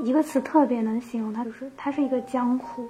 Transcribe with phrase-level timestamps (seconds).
[0.00, 2.86] 一个词特别能形容它，就是它是一个江湖。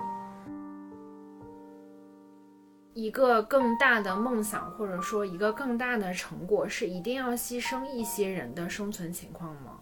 [2.94, 9.73] 一个更大的梦想，或者说一个更大的成果，是一定要牺牲一些人的生存情况吗？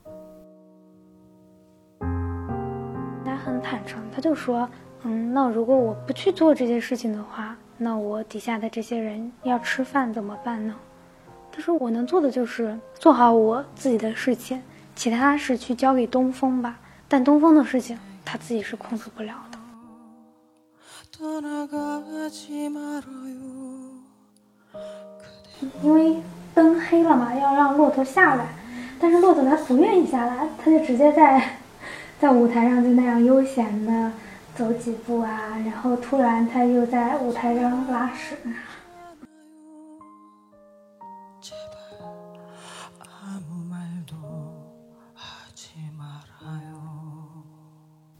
[3.25, 4.69] 他很坦诚，他就说
[5.05, 10.75] ：“嗯，那如果我不去做这些事情的话，那我底下的这些人要吃饭怎么办呢？”
[11.51, 14.61] 他说：“我能做的就是做好我自己的事情，
[14.97, 16.79] 其他事去交给东风吧。
[17.15, 19.59] 但东风的事情他自己是控制不了的。”
[25.81, 26.21] 因为
[26.53, 28.49] 灯黑了嘛，要让骆驼下来，
[28.99, 31.57] 但是骆驼它不愿意下来，它就直接在
[32.19, 34.11] 在舞台上就那样悠闲的
[34.57, 38.37] 走几步啊，然后突然它又在舞台上拉屎。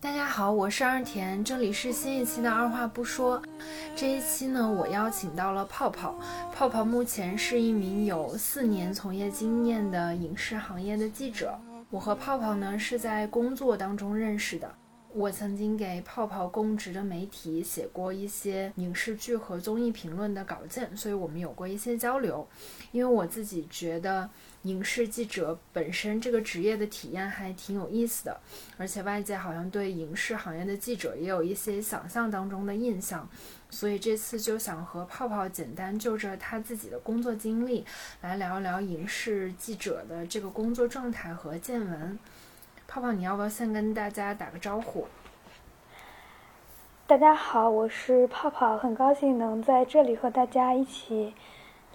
[0.05, 3.43] 大家好，我是二田，这里是新一期的二话不说。
[3.97, 6.15] 这一期呢，我邀请到了泡泡。
[6.53, 11.59] 泡泡目前是一名有四年从业经验的影视行业的记者。
[11.89, 14.71] 我和泡泡呢是在工作当中认识的。
[15.15, 22.47] 我曾经给泡泡供职的媒体写过一些影视剧和综艺评论的稿件，所以我们有过一些交流。
[22.93, 24.29] 因为我自己觉得。
[24.65, 28.41] 影视记者本身这个职业的体验还挺有意思的，
[28.79, 33.29] 而且外界好像对影视行业的记者也有一些想象当中的印象，
[33.69, 37.85] 所以这次就想和泡泡简单就着他自己的工作经历
[38.23, 42.19] 来聊一聊影视记者的这个工作状态和见闻。
[42.87, 45.07] 泡泡，你要不要先跟大家打个招呼？
[47.07, 51.35] 大家好，我是泡泡，很高兴能在这里和大家一起。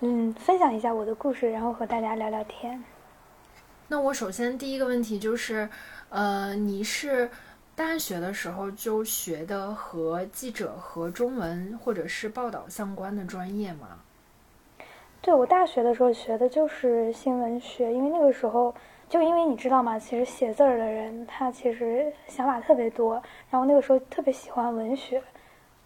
[0.01, 2.81] 嗯，分享一下我的故事，然后和大家聊聊天。
[3.89, 5.67] 那我首先第一个问题就是，
[6.07, 7.29] 呃，你是
[7.75, 13.99] 大学的时候就学的和记者和中文或者是报道相关的专业吗？
[15.21, 18.73] 对，我大学的时候学的就是新闻学，因为那个时候
[19.09, 19.99] 就因为你知道吗？
[19.99, 25.21] 其实写字儿的人他其实想法特别多，然后那个时候特别喜欢文学。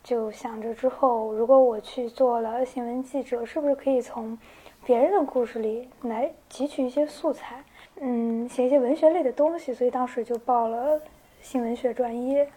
[0.04, 4.38] 就想着之后，如果我去做了新闻记者，是不是可以从
[4.86, 7.64] 别人的故事里来汲取一些素材，
[8.02, 9.74] 嗯，写一些文学类的东西？
[9.74, 11.02] 所以当时就报了
[11.42, 12.52] 新闻学专业。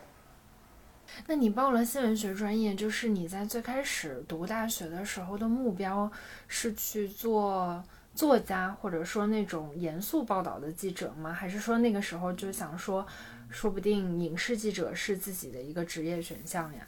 [1.28, 6.10] 那你报了新闻学专业，就是你在最开始读大学的时候的目标
[6.48, 7.80] 是去做
[8.12, 11.32] 作家，或者说那种严肃报道的记者吗？
[11.32, 13.06] 还是说那个时候就想说，
[13.48, 16.84] 说不定影视记者是自己的一个职业选项呀？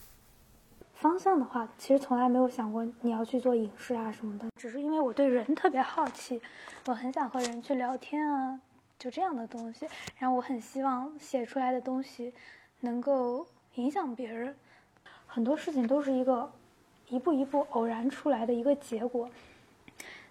[1.01, 6.41] 方向的话，其实从来没有想过你要去做影视啊什么的，只是因为我对人特别好奇，
[6.87, 8.61] 我很想和人去聊天啊，
[8.99, 9.87] 就这样的东西。
[10.19, 12.35] 然后我很希望写出来的东西
[12.81, 14.57] 能够影响别人。
[15.25, 16.51] 很多事情都是一个
[17.09, 19.31] 一步一步偶然出来的一个结果。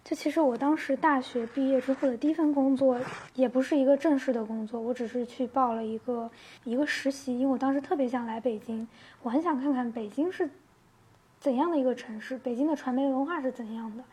[0.08, 2.98] 就其实我当时大学毕业之后的第一份工作
[3.36, 6.32] 也不是一个正式的工作，我只是去报了一个
[6.64, 8.88] 一个实习，因为我当时特别想来北京。
[9.22, 10.50] 我很想看看北京是
[11.42, 14.04] 怎样的一个城市，北京的传媒文化是怎样的。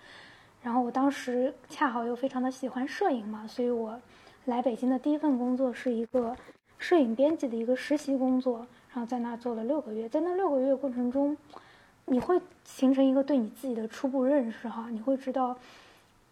[0.65, 3.97] 然后我当时恰好又非常的喜欢摄影嘛，所以我
[4.47, 6.37] 来北京的第一份工作是一个
[6.77, 10.09] 摄影编辑的一个实习工作，然后在那做了六个月。
[10.09, 11.37] 在那六个月过程中，
[12.07, 15.57] 你会形成一个对你自己的初步认识哈，你会知道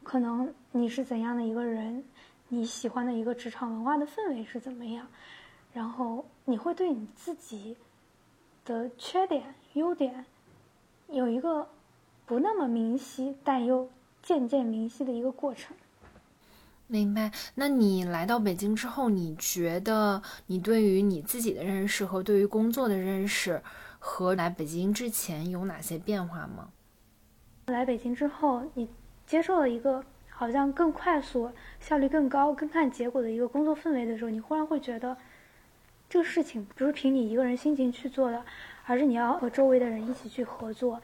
[0.03, 2.05] 可能你是怎样的一个人，
[2.49, 5.07] 你喜欢的一个职场文化的氛围是怎么样，
[5.73, 7.77] 然后你会对你自己。
[8.65, 10.25] 的缺点、优点，
[11.09, 11.69] 有一个
[12.25, 13.91] 不那么明晰，但又
[14.23, 15.77] 渐渐明晰的一个过程。
[16.87, 17.33] 明白。
[17.57, 23.61] 那你来到北京之后，你觉得你对于你自己的认识和对于工作的认识，
[23.99, 26.69] 和来北京之前有哪些变化吗？
[27.67, 28.89] 来北京之后，你
[29.33, 31.51] 接受了一个好像更快速、
[31.81, 35.17] 效率更高、更看结果的一个工作氛围的时候，你忽然会觉得。
[36.07, 38.45] 这个事情不是凭你一个人心情去做的，
[38.85, 41.01] 而是你要和周围的人一起去合作，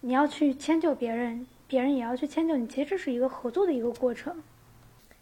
[0.00, 2.66] 你要去迁就别人，别人也要去迁就你。
[2.66, 4.34] 其实这是一个合作的一个过程。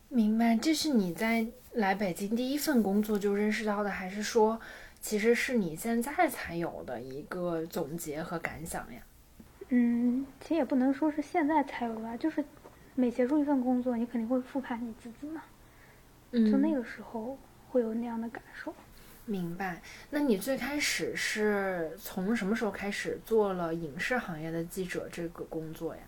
[0.09, 4.61] 明白，这是你在来北京第一份工作就认识到的，还是说，
[5.01, 9.01] 其实是你现在才有的一个总结和感想呀？
[9.69, 12.45] 嗯，其实也不能说是现在才有吧，就是
[12.95, 15.43] 每结束一份工作，你肯定会复盘你自己嘛。
[16.33, 17.37] 嗯，就那个时候
[17.69, 18.73] 会有那样的感受。
[19.25, 26.03] 明白，那你最开始是从什么时候开始做了影视行业的记者这个工作呀？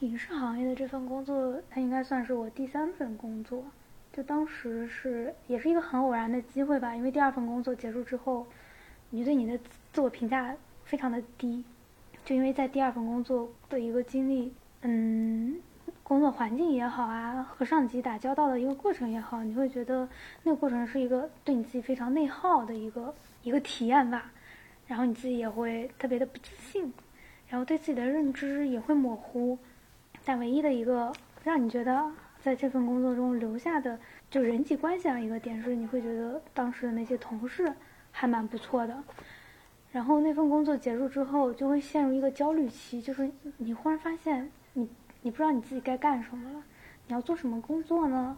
[0.00, 3.64] 影视行业的这份工作，它应该算是我第三份工作。
[4.12, 8.46] 就当时是也是一个很偶然的机会吧，因为第二份工作结束之后，
[9.10, 9.58] 你对你的
[9.92, 10.54] 自我评价
[10.84, 11.64] 非常的低，
[12.24, 15.60] 就因为在第二份工作的一个经历，嗯，
[16.02, 20.08] 工作环境也好啊，和上级打交道的一个过程也好，你会觉得
[20.42, 24.32] 那个过程是一个对你自己非常内耗的一个一个体验吧，
[24.86, 26.90] 然后你自己也会特别的不自信，
[27.48, 29.58] 然后对自己的认知也会模糊。
[30.24, 31.12] 但唯一的一个
[31.42, 32.10] 让你觉得
[32.40, 33.98] 在这份工作中留下的，
[34.30, 37.70] 就人际关系上一个点是，你会觉得当时的那些同事
[38.10, 39.04] 还蛮不错的。
[39.94, 44.88] 然后那份工作结束之后，就会陷入一个焦虑期，就是你忽然发现你
[45.22, 46.62] 你不知道你自己该干什么了，
[47.06, 48.36] 你要做什么工作呢？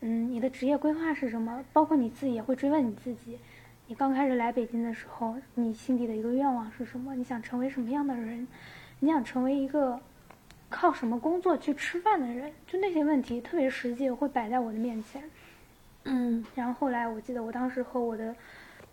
[0.00, 1.64] 嗯，你的职业规划是什么？
[1.72, 3.38] 包括你自己也会追问你自己，
[3.86, 7.14] 你刚开始来北京的时候，你心底的一个愿望是什么？
[7.14, 8.46] 你想成为什么样的人？
[9.00, 9.98] 你想成为一个？
[10.74, 15.22] 靠什么工作去吃饭的人，就那些问题特别实际，会摆在我的面前。
[16.04, 18.34] 嗯，然后后来我记得我当时和我的，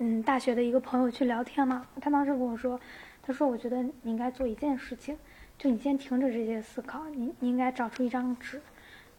[0.02, 2.80] 嗯，大学的一个朋友去聊天嘛，他当时跟我说，
[3.22, 5.18] 他说我觉得你应该做一件事情，
[5.58, 8.62] 就你先停止这些思考，你你应该找出一张纸，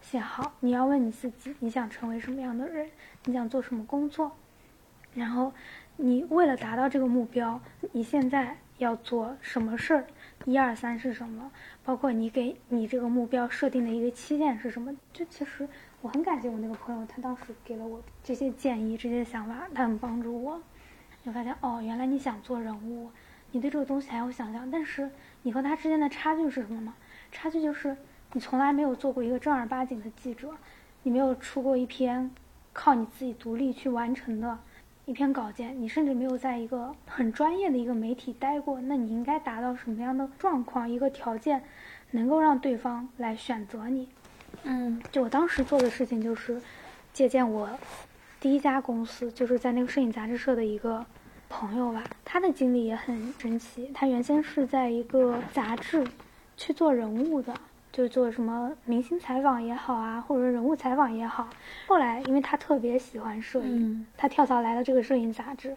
[0.00, 2.88] 写好你要问你自己，你想成为什么样的人，
[3.26, 4.32] 你想做什么工作，
[5.14, 5.52] 然后
[5.96, 7.60] 你为了达到这个目标，
[7.92, 10.06] 你现在要做什么事儿。
[10.46, 11.52] 一二三是什么？
[11.84, 14.96] 包括你给你这个目标设定的一个期限是什么？
[15.12, 15.68] 就其实
[16.02, 20.58] 我很感谢我那个朋友，他当时给了我这些建议、这些想法，他很帮助我。
[21.22, 23.10] 就发现哦，原来你想做人物，
[23.52, 25.10] 你对这个东西还有想象，但是
[25.42, 26.94] 你和他之间的差距是什么吗？
[27.30, 27.94] 差距就是
[28.32, 30.54] 你从来没有做过一个正儿八经的记者，
[31.02, 32.30] 你没有出过一篇
[32.72, 34.58] 靠你自己独立去完成的。
[35.04, 41.62] 一篇稿件，你甚至没有在一个很专业的一个媒体待过，那你应该达到什么样的状况、一个条件，
[42.12, 44.08] 能够让对方来选择你？
[44.64, 46.60] 嗯，就我当时做的事情就是
[47.12, 47.68] 借鉴我
[48.40, 51.04] 第一家公司，就是在那个摄影杂志社的一个
[51.48, 53.90] 朋友吧，他的经历也很神奇。
[53.94, 56.06] 他原先是在一个杂志
[56.56, 57.54] 去做人物的。
[57.92, 61.48] 就做什么明星采访也好啊，或者人物采访也好。
[61.88, 65.76] 后来，因为他特别喜欢摄影，他跳槽来了这个摄影杂志。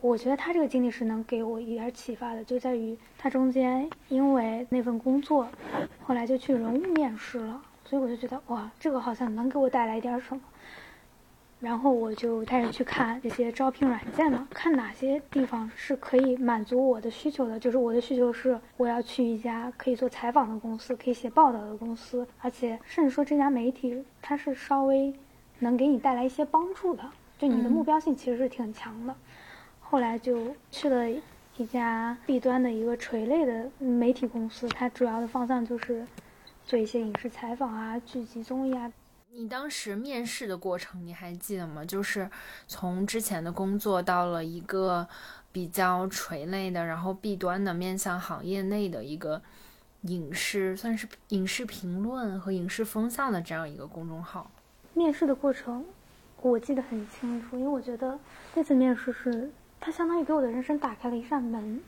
[0.00, 5.46] 我觉得他这个经历是能给我一点启发的，就在于他中间因为那份工作，
[6.02, 7.60] 后来就去人物面试了。
[7.88, 10.42] 所以我就觉得，哇，这个好像能给我带来一点什么。
[11.58, 17.58] 然后我就开始去看这些招聘软件了，看哪些地方是可以满足我的需求的。
[17.58, 25.14] 就是我的需求是，我要去一家可以做采访的公司，可以写报道的公司，而且甚至说这家媒体它是稍微
[25.60, 27.02] 能给你带来一些帮助的，
[27.38, 29.14] 就你的目标性其实是挺强的。
[29.80, 31.10] 后来就去了
[31.56, 36.06] 一家 B 端的一个垂类的媒体公司，它主要的方向就是
[36.66, 38.92] 做一些影视采访啊、剧集、综艺啊。
[39.30, 41.84] 你当时面试的过程你还记得吗？
[41.84, 42.28] 就是
[42.66, 45.06] 从之前的工作到了一个
[45.52, 49.40] 比较垂类的，然后弊端的面向行业内的一个
[50.02, 54.50] 影视，算是影视评论和影视风向的这样一个公众号。
[54.94, 55.84] 面试的过程
[56.40, 58.18] 我记得很清楚，因为我觉得
[58.54, 61.80] 那次面试是它相当于给我的人生打开了一扇门。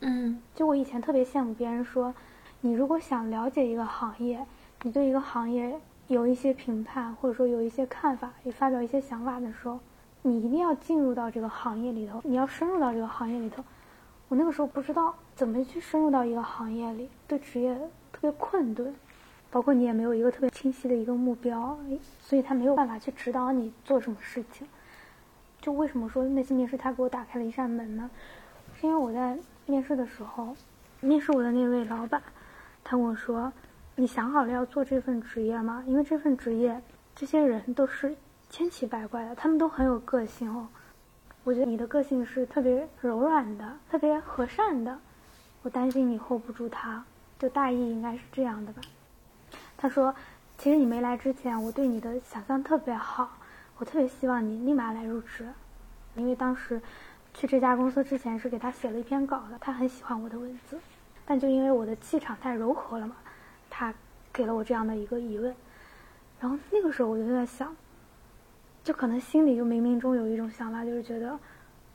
[0.00, 2.14] 嗯，就我以前特别羡慕别人说，
[2.60, 4.46] 你如果想了解一个行业，
[4.82, 5.80] 你对一个行业。
[6.08, 9.78] 有一些评判，或者说有一些看法，也发表一些想法的时候，
[10.22, 13.62] 你一定要进入到这个行业里头，你要深入到这个行业里头。
[14.26, 17.72] 我那个时候不知道怎么去深入到一个行业里，对职业
[18.10, 18.92] 特别困顿，
[19.52, 21.78] 包括你也没有一个特别清晰的一个目标，
[22.20, 24.66] 所以他没有办法去指导你做什么事情。
[25.60, 28.10] 就为什么说那次面试他给我打开了一扇门呢？
[28.80, 30.56] 是因为我在面试的时候，
[30.98, 32.20] 面试我的那位老板，
[32.90, 33.52] 他跟我说。
[33.94, 35.84] 你想好了要做这份职业吗？
[35.86, 36.82] 因为这份职业，
[37.14, 38.16] 这些人都是
[38.48, 40.66] 千奇百怪的，他们都很有个性哦。
[41.44, 44.98] 我觉得你的个性是特别柔软的，特别和善的。
[45.62, 47.04] 我担心你 hold 不住他，
[47.38, 48.80] 就大意应该是这样的吧。
[49.76, 50.12] 他说
[50.58, 53.38] ：“其实你没来之前，我对你的想象特别好，
[53.76, 55.46] 我特别希望你立马来入职，
[56.16, 56.80] 因为当时
[57.34, 60.78] 去这家公司之前是给他写了一篇稿的，他很喜欢我的文字，
[61.30, 63.14] 但就因为我的气场太柔和了嘛。”
[63.70, 63.94] 他
[64.32, 65.54] 给了我这样的一个疑问，
[66.40, 67.72] 然后那个时候我就在想，
[68.82, 71.38] 就可能心里就冥冥中有一种想法，就是觉得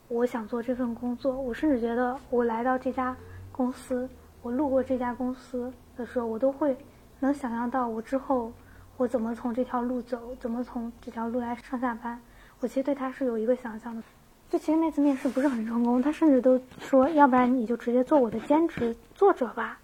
[0.07, 1.33] 我想做这份工作。
[1.33, 3.13] 我甚至觉得我来到这家
[3.51, 4.07] 公司，
[4.41, 6.77] 我路过这家公司的时候，我都会
[7.19, 8.53] 能想象到我之后
[8.95, 12.17] 我怎么从这条路走，怎么从这条路来上下班。
[12.61, 14.01] 我其实对他是有一个想象的。
[14.49, 19.79] 就其实那次面试不是很成功，他甚至都说，要不然你就直接做我的兼职作者吧。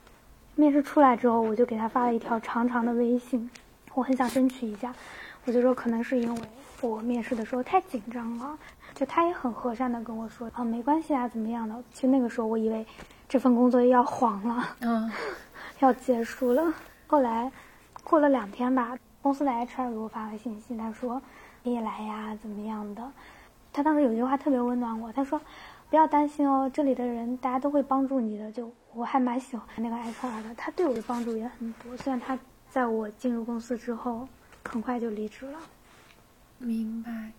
[0.56, 3.50] 面试出来之后，我就给他发了一条长长的微信，
[3.94, 4.94] 我很想争取一下，
[5.46, 6.42] 我就说可能是因为
[6.82, 8.58] 我面试的时候太紧张了，
[8.94, 11.76] 就他也很和善的跟我说啊没关系啊怎么样的。
[11.94, 12.86] 其实那个时候我以为
[13.28, 15.12] 这份工作要黄了，嗯，
[15.80, 16.74] 要结束了。
[17.08, 17.52] 后来
[18.04, 21.22] 过了两天吧，公司的 HR 给我发了信息，他说
[21.64, 23.02] 你也来呀怎么样的。
[23.74, 25.40] 他当时有句话特别温暖我，他说
[25.90, 28.52] 不要担心哦，这里的人大家都会帮助你的。
[28.52, 31.96] 就我还蛮喜欢那个 HR 的，他对我的帮助也很多。
[31.98, 32.38] 虽然他
[32.70, 34.28] 在我进入公司之后
[34.64, 35.60] 很快就离职了。
[36.58, 37.32] 明白。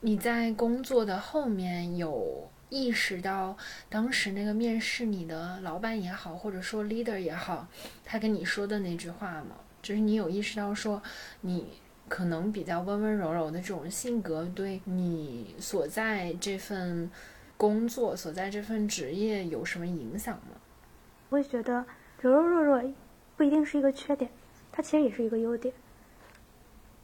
[0.00, 3.54] 你在工作的后面有意识到，
[3.90, 7.66] 当时那个面试你的老板也好，或者说 leader 也好，
[8.02, 9.56] 他跟你说的那句话吗？
[9.82, 11.02] 就是你有意识到说，
[11.42, 11.66] 你
[12.10, 17.08] 可能比较温温柔柔的这种性格，对你所在这份
[17.56, 20.58] 工作、所在这份职业有什么影响吗？
[21.28, 21.86] 我也觉得
[22.20, 22.94] 柔柔弱弱
[23.36, 24.28] 不一定是一个缺点，
[24.72, 25.72] 它其实也是一个优点。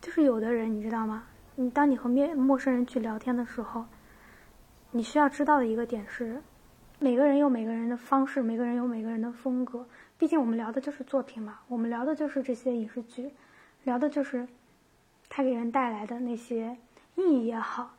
[0.01, 1.23] 就是有的人，你知道吗？
[1.55, 3.87] 你当你和面陌生人去聊天的时候，
[4.91, 6.43] 你需要知道的一个点是，
[6.99, 9.87] 每个人有每个人的方式，每个人有每个人的风格。
[10.19, 13.31] 毕竟我们聊的就是作品嘛，我们聊的就是这些影视剧，
[13.85, 14.49] 聊的就是
[15.28, 16.76] 它给人带来的那些
[17.14, 17.90] 意义也好，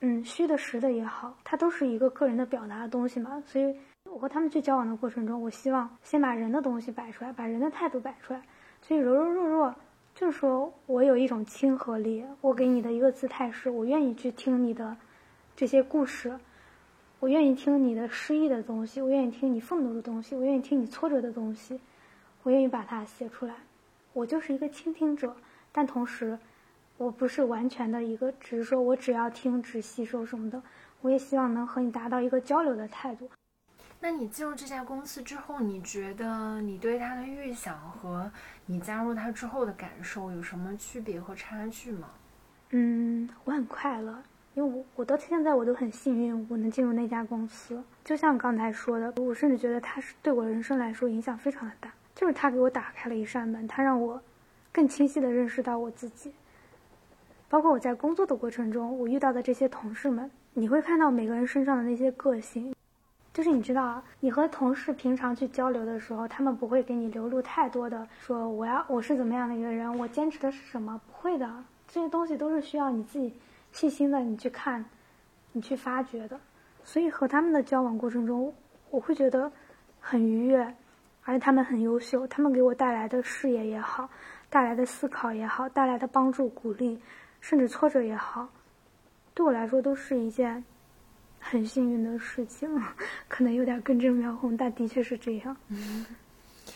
[0.00, 3.42] 嗯，虚的实的也好，它都是一个个人的表达的东西嘛。
[3.46, 8.42] 所以我和他们去交往的过程中，我希望先把人的东西摆出来，把人的态度摆出来。
[8.82, 9.74] 所以柔柔弱弱。
[10.14, 14.96] 就是说我有一种亲和力，我给你的一个姿态是，我愿意去听你的
[15.56, 16.38] 这些故事，
[17.18, 21.80] 我愿意听你的失意的东西，我愿意听你愤怒的东西，我愿意听你挫折的东西，
[22.44, 23.56] 我愿意把它写出来。
[24.12, 25.34] 我就是一个倾听者，
[25.72, 26.38] 但同时，
[26.96, 30.62] 我不是完全的一个，只是说我只要听，只吸收什么的。
[31.00, 33.28] 我也希望能和你达到一个交流的态度。
[34.00, 38.30] 那你进入这家公司之后，你觉得你对他的预想和
[38.66, 42.10] 你加入他之后的感受有什么区别和差距吗？
[42.70, 44.22] 嗯，我很快乐，
[44.54, 47.82] 因为我我到现在我都很幸运，我能进入那家公司。
[48.04, 54.22] 就像刚才说的，我甚至觉得他是对我人生来说影响非常的大，就是他给我打开了一扇门，他让我
[54.72, 56.32] 更清晰的认识到我自己。
[57.48, 62.74] 包括我在工作的过程中，我遇到的这些同事们，你会看到每个人身上的那些个性。
[63.32, 73.34] 就是你知道啊，你和同事平常去交流的时候，他们不会给你流露太多的说我要我是怎么样的一个人，我坚持的是什么，不会的，这些东西都是需要你自己
[73.72, 74.84] 细心的你去看，
[75.50, 76.38] 你去发掘的。
[76.84, 78.54] 所以和他们的交往过程中，
[78.90, 79.50] 我会觉得
[79.98, 80.62] 很愉悦，
[81.24, 84.08] 而且他们很优秀，他们给我带来的视野也好，
[84.48, 87.00] 带来的思考也好，带来的帮助、鼓励，
[87.44, 88.48] 甚至挫折也好，
[89.34, 90.64] 对我来说都是一件。
[91.38, 92.82] 很幸运的事情，
[93.28, 95.54] 可能有点根正苗红，但的确是这样。
[95.68, 96.06] 嗯，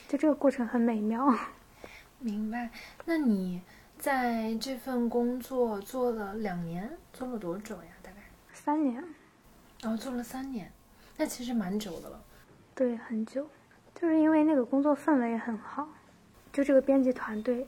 [0.07, 1.35] 就这个过程很美妙。
[2.21, 2.69] 明白。
[3.07, 3.63] 那你
[3.97, 7.89] 在这份工作做了两年，做了多久呀？
[8.03, 8.19] 大概
[8.53, 9.03] 三年。
[9.85, 10.71] 哦，做了三年，
[11.17, 12.23] 那其实蛮久的了。
[12.75, 13.49] 对，很久。
[13.95, 15.89] 就是因为那个工作氛围很好，
[16.53, 17.67] 就这个编辑团队，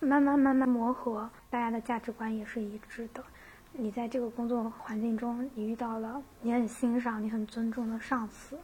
[0.00, 3.24] 慢慢慢慢磨合，大家的价值观也是一致的。
[3.72, 8.58] 你在这个工作环境中，你遇到了你很欣赏、你很尊重的上司，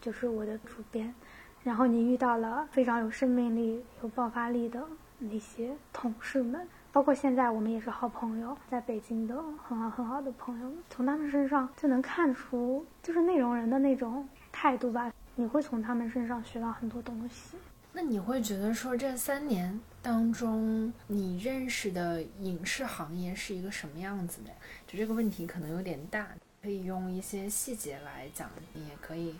[0.00, 1.14] 就是我的主编，
[1.62, 4.82] 然后你遇到了非常有生命力、有爆发力的
[5.18, 17.56] 那些同事们，包括现在我们也是好朋友，在北京的很好很好的朋友，从他们身上就能看出，就是内容人的那种态度吧，你会从他们身上学到很多东西。
[17.92, 24.50] 那你会觉得说这三年当中，你认识的影视行业是一个什么样子的？
[24.86, 26.28] 就这个问题可能有点大，
[26.62, 29.34] 可以用一些细节来讲，你也可以，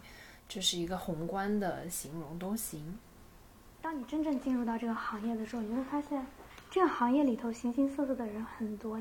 [0.49, 2.99] 这是一个宏观的形容都行。
[3.81, 6.27] 当你真正进入到这个行业的时候，你会发现，
[6.71, 9.01] 这个行业里头形形色色的人很多。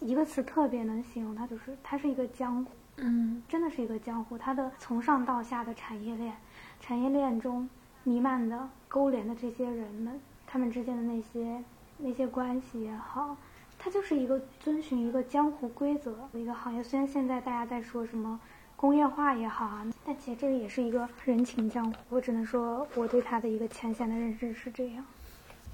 [0.00, 2.70] 一个词特别能形容它，就是它是一个江湖。
[2.96, 6.34] 嗯，真的是一个江湖，它的从上到下的产业链，
[6.80, 7.68] 产业链中
[8.04, 8.68] 弥漫的。
[8.94, 11.60] 勾连的这些人们，他们之间的那些
[11.98, 13.36] 那些关系也好，
[13.76, 16.80] 它就是一个遵循一个江湖规则的一个行业。
[16.80, 18.38] 虽然现在大家在说什么
[18.76, 21.98] 工业化也好啊，但其实这也是一个人情江湖。
[22.08, 25.04] 我只能说，我对他的一个浅显的认识是这样。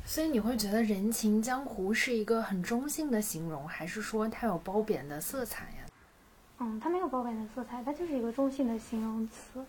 [0.06, 5.84] 所以你会觉得人情江湖是一个很中性的形容，还是说它有褒贬的色彩呀？
[6.60, 9.62] 嗯，它没有褒贬的色彩，它就是一个中性的形容词。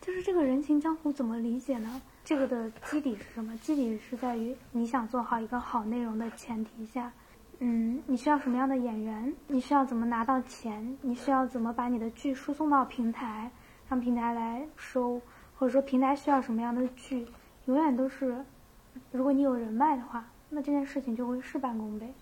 [0.00, 2.02] 就是这个人情江湖怎么理解呢？
[2.28, 3.56] 这个的基底是什么？
[3.56, 7.10] 基底是在于你想做好一个好内容的前提下，
[7.60, 9.32] 嗯，你需要什么样的演员？
[9.46, 10.98] 你需要怎么拿到钱？
[11.00, 13.50] 你需要怎么把你的剧输送到平台，
[13.88, 15.18] 让平台来收？
[15.58, 17.26] 或者说平台需要什么样的剧？
[17.64, 18.44] 永远都是，
[19.10, 22.12] 如果你有人脉的话，那这件事情就会事半功倍。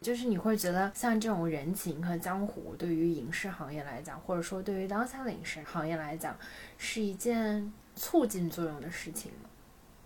[0.00, 6.36] 就是你会觉得像这种人情和江湖，对于影视行业来讲，或者说对于当下的影视行业来讲，
[6.78, 9.50] 是一件促进作用的事情吗？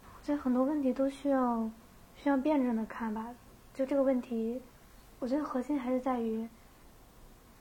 [0.02, 1.70] 我觉得很多问题都需要
[2.16, 3.32] 需要辩证的看吧。
[3.72, 4.60] 就这个问题，
[5.20, 6.48] 我觉得核心还是在于，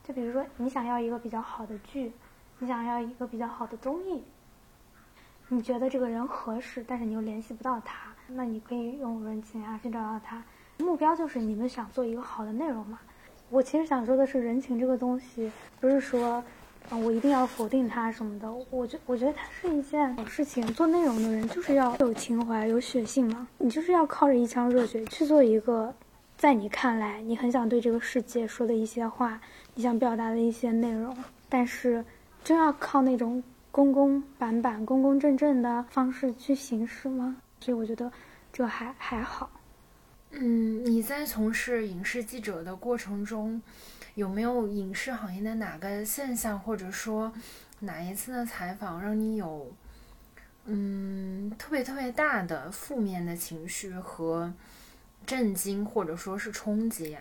[0.04, 2.12] 就比如说你想要一个比较好的剧，
[2.58, 4.24] 你想要一个比较好的综艺，
[5.50, 10.44] 你觉得这个人合适，但是你又联系不到他，那你可以用人情啊去找到他。
[10.80, 13.00] 目标就是你们想做一个好的内容嘛？
[13.52, 16.44] 我其实想说的是，人情这个东西，不是说，
[16.90, 18.52] 啊，我一定要否定它什么的。
[18.70, 20.66] 我觉我觉得它是一件好事情。
[20.74, 23.48] 做内容的人就是要有情怀、有血性嘛。
[23.58, 25.94] 你就是要靠着一腔热血去做一个，
[26.38, 29.42] 在你看来你很想对这个世界说的一些话，
[29.74, 31.16] 你想表达的一些内容。
[31.50, 32.04] 但是，
[32.44, 37.38] 真要靠那种公公板板、公公正正的方式去行事吗？
[37.60, 38.12] 所以我觉得，
[38.52, 39.50] 这还还好。
[40.32, 43.62] 嗯，你在从事影视记者的过程中，
[44.16, 47.34] 有没有影视行业的哪个现象，或者说
[47.80, 49.72] 哪一次的采访让你有
[50.66, 54.54] 嗯特别特别大的负面的情绪和
[55.26, 57.20] 震惊，或者说是冲击呀？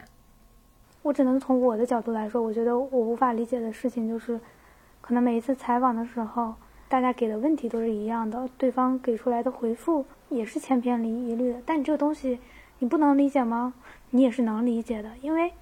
[1.03, 4.39] 我只能从我的角度来说，我觉得我无法理解的事情就是，
[5.01, 6.55] 可能每一次采访的时候，
[6.89, 12.39] 大家给的问题都是一样的，对方给出来的回复也是千篇一律的，但你这个东西。
[12.79, 13.75] 你不能理解吗？
[14.11, 15.53] 你也是能理解的，因为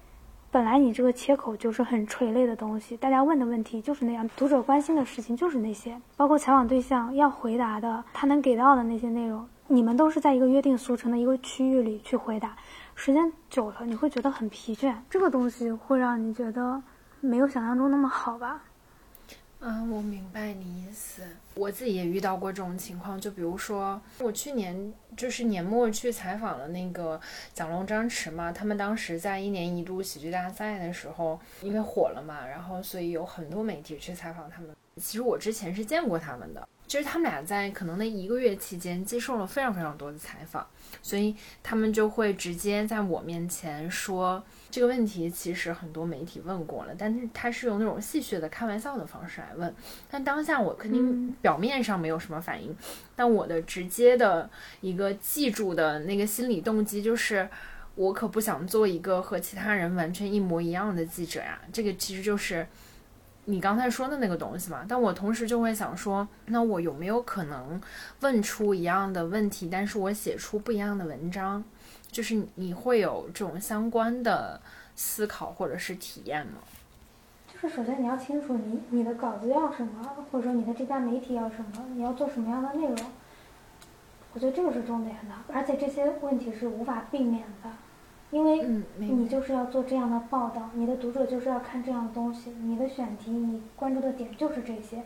[0.51, 12.53] 本来你这个切口就是很垂类的东西，大家问的问题就是那样，读者关心的事情就是那些，包括采访对象要回答的，他能给到的那些内容，你们都是在一个约定俗成的一个区域里去回答，
[12.95, 16.83] 时间久了你会觉得很疲倦，这个东西会让你觉得
[17.21, 18.61] 没有想象中那么好吧。
[19.61, 21.21] 嗯，我明白你意思。
[21.55, 27.19] 我自己也遇到过这种情况，就比如说我去年就是年末去采访了那个
[27.53, 34.75] 蒋龙、张弛嘛，他们当时在一年一度喜剧大赛的时候，因为火了嘛，然后所以有很多媒体去采访他们。
[34.97, 36.67] 其实我之前是见过他们的。
[36.91, 40.67] 就是他们俩在可能那一个月期间接受了非常非常多的采访，
[41.01, 49.73] 所以他们就会直接在我面前说这个问题，其实很多媒体问过了，但是他是用那种戏谑的开玩笑的方式来问。
[50.09, 52.75] 但当下我肯定表面上没有什么反应，
[53.15, 54.49] 但我的直接的
[54.81, 57.47] 一个记住的那个心理动机就是，
[57.95, 61.61] 我可不想做一个和其他人完全一模一样的记者呀。
[61.71, 62.67] 这个其实就是。
[63.45, 67.81] 你刚才说的那个东西嘛，但我同时就会想说，那我有没有可能
[68.21, 71.63] 问出一样的问题，但是我写出不一样的文章？
[72.11, 74.61] 就是你会有这种相关的
[74.95, 76.59] 思考或者是体验吗？
[77.51, 82.97] 就是首先你要清楚你你的稿子要什么，或者说你的这家媒体要什么，你要做什么样的内容？
[84.33, 87.69] 我觉得这个是重点的，而且这些问题是无法避免的。
[88.31, 88.65] 因为
[88.97, 95.03] 你就是要做这样的报道，你的读者就是要看这样的东西，你的选题，你关注的点就是这些。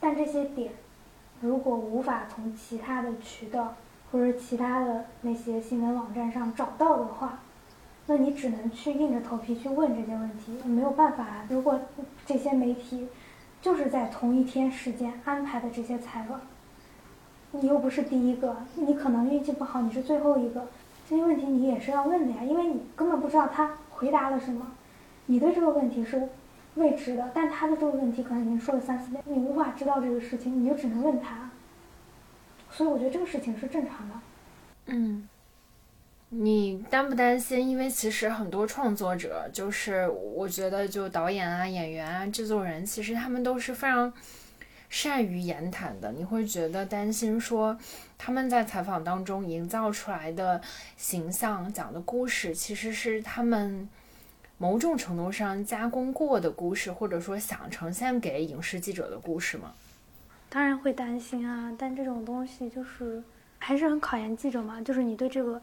[0.00, 0.72] 但这些点，
[1.40, 3.74] 如果无法从其他的渠道
[4.10, 7.38] 或者其他的那些新闻网站上找到的话，
[8.06, 11.46] 那你只能去硬着头皮去问这些问题，没有办法。
[11.48, 11.80] 如果
[12.26, 13.06] 这些媒体
[13.62, 16.40] 就是在同一天时间安排的这些采访，
[17.52, 20.66] 你又不是第一个，你可能运气不好，你是最后一个。
[21.08, 24.72] 这些问题你也是要问的呀，因为你根本不知道他回答了什么，
[25.26, 26.28] 你对这个问题是
[26.74, 31.48] 未知的，但他的这个问题可能已经说了三四遍，你无法知道这个事情，你就只能问他。
[32.70, 34.14] 所以我觉得这个事情是正常的。
[34.86, 35.28] 嗯，
[36.30, 37.68] 你担不担心？
[37.68, 44.12] 因为其实很多创作者，就是我觉得就导演啊、演员啊、制作人，其实他们都是非常。
[44.98, 47.78] 善于言谈的，你会觉得担心说
[48.16, 50.58] 他们在采访当中营造出来的
[50.96, 53.86] 形象、讲的故事，其实是他们
[54.56, 59.74] 某种程度上加工过的故事，或者说想呈现给影视记者的故事吗？
[60.48, 63.22] 当然会担心啊，但这种东西就是
[63.58, 65.60] 还是很考验记者嘛，就是你对这个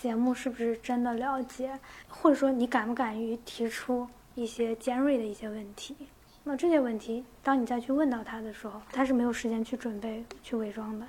[0.00, 1.76] 节目是不是真的了解，
[2.08, 5.96] 或者说你敢不敢于提出一些尖锐的一些问题。
[6.42, 11.06] 那这些问题，当你再去问到他的时候，他是没有时间去准备、去伪装的。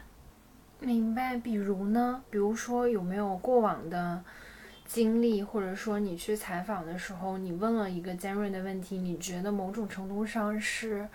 [0.79, 1.37] 明白？
[1.37, 2.21] 比如呢？
[2.29, 4.21] 比如说有没有过往的
[4.85, 11.07] 经历，或者说你去采访的时候，你问了一个尖锐的问题，你觉得某种程度上是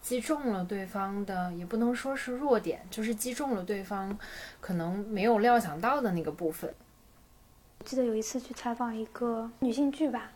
[0.00, 4.18] 击中了对方的，也不能说是弱点，就是击中了对方
[4.60, 6.74] 可能没有料想到的那个部分。
[7.84, 10.32] 记得有一次去采访一个女性剧吧，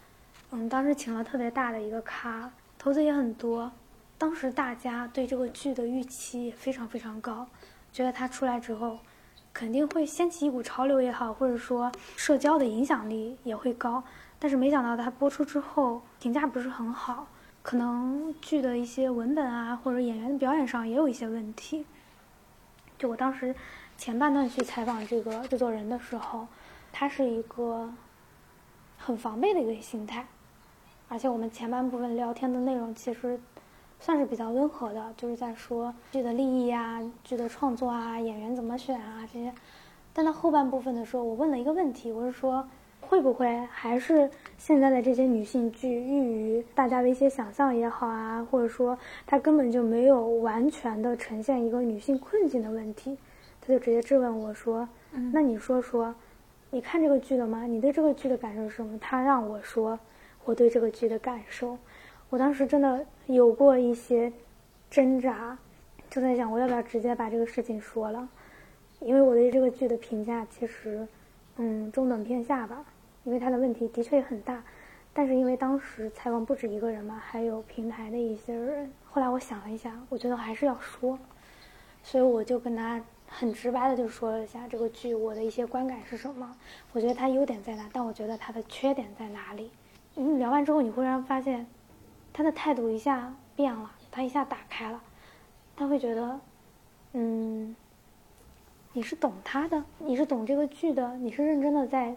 [0.53, 2.51] 嗯，当时请了特别大的一个咖。
[2.87, 3.73] 投资也很多，
[4.17, 7.45] 当时大家对这个剧的预期也非常非常高，
[7.93, 9.01] 觉得它出来之后，
[9.53, 14.05] 肯定会掀起一股潮流也好，或者说社交的影响力也会高。
[14.39, 17.27] 但是没想到它播出之后评价不是很好，
[17.61, 21.85] 可能剧的一些文本啊，或者演员的表演上也有一些问题。
[22.97, 23.53] 就我当时
[23.99, 26.47] 前半段去采访这个制作人的时候，
[26.93, 27.93] 他是一个
[28.97, 30.25] 很防备的一个心态，
[31.09, 33.39] 而且我们前半部分聊天的内容其实
[34.01, 39.53] 算是比较温和的，就是在说剧的利益啊、剧的创作啊、演员怎么选啊这些。
[40.13, 42.67] 但到后半部分的时候，我问了一个问题，我是说。
[43.09, 53.17] 会不会还是现在的这些女性剧寓于大家的一些想象也好啊，或者说它根本就没有完全的呈现一个女性困境的问题？
[53.61, 54.89] 他就直接质问我说
[55.33, 56.13] ：“那你说说，
[56.71, 57.65] 你看这个剧了吗？
[57.65, 59.97] 你对这个剧的感受是什么？”他让我说
[60.47, 61.77] 我对这个剧的感受，
[62.31, 64.33] 我当时真的有过一些
[64.89, 65.59] 挣扎，
[66.09, 68.29] 就在想我要不要直接把这个事情说了，
[69.01, 71.07] 因为我对这个剧的评价其实，
[71.57, 72.85] 嗯，中等偏下吧。
[73.25, 74.63] 因为他的问题的确很大，
[75.13, 78.89] 但是因为当时采访不止一个人嘛，还有平台的一些人。
[79.05, 81.19] 后来我想了一下，我觉得还是要说，
[82.05, 86.57] 所以我就跟他很直白的就说了一下这个剧我的一些观感是什么。
[86.93, 89.73] 我觉得它优点在哪，但我觉得它的缺点在哪里。
[90.17, 91.67] 嗯，聊完之后你忽然发现，
[92.33, 95.01] 他的态度一下变了，他一下打开了，
[95.77, 96.41] 他会觉得，
[97.13, 97.77] 嗯，
[98.93, 102.17] 你是懂他的，你是懂这个剧的，你是认真的在。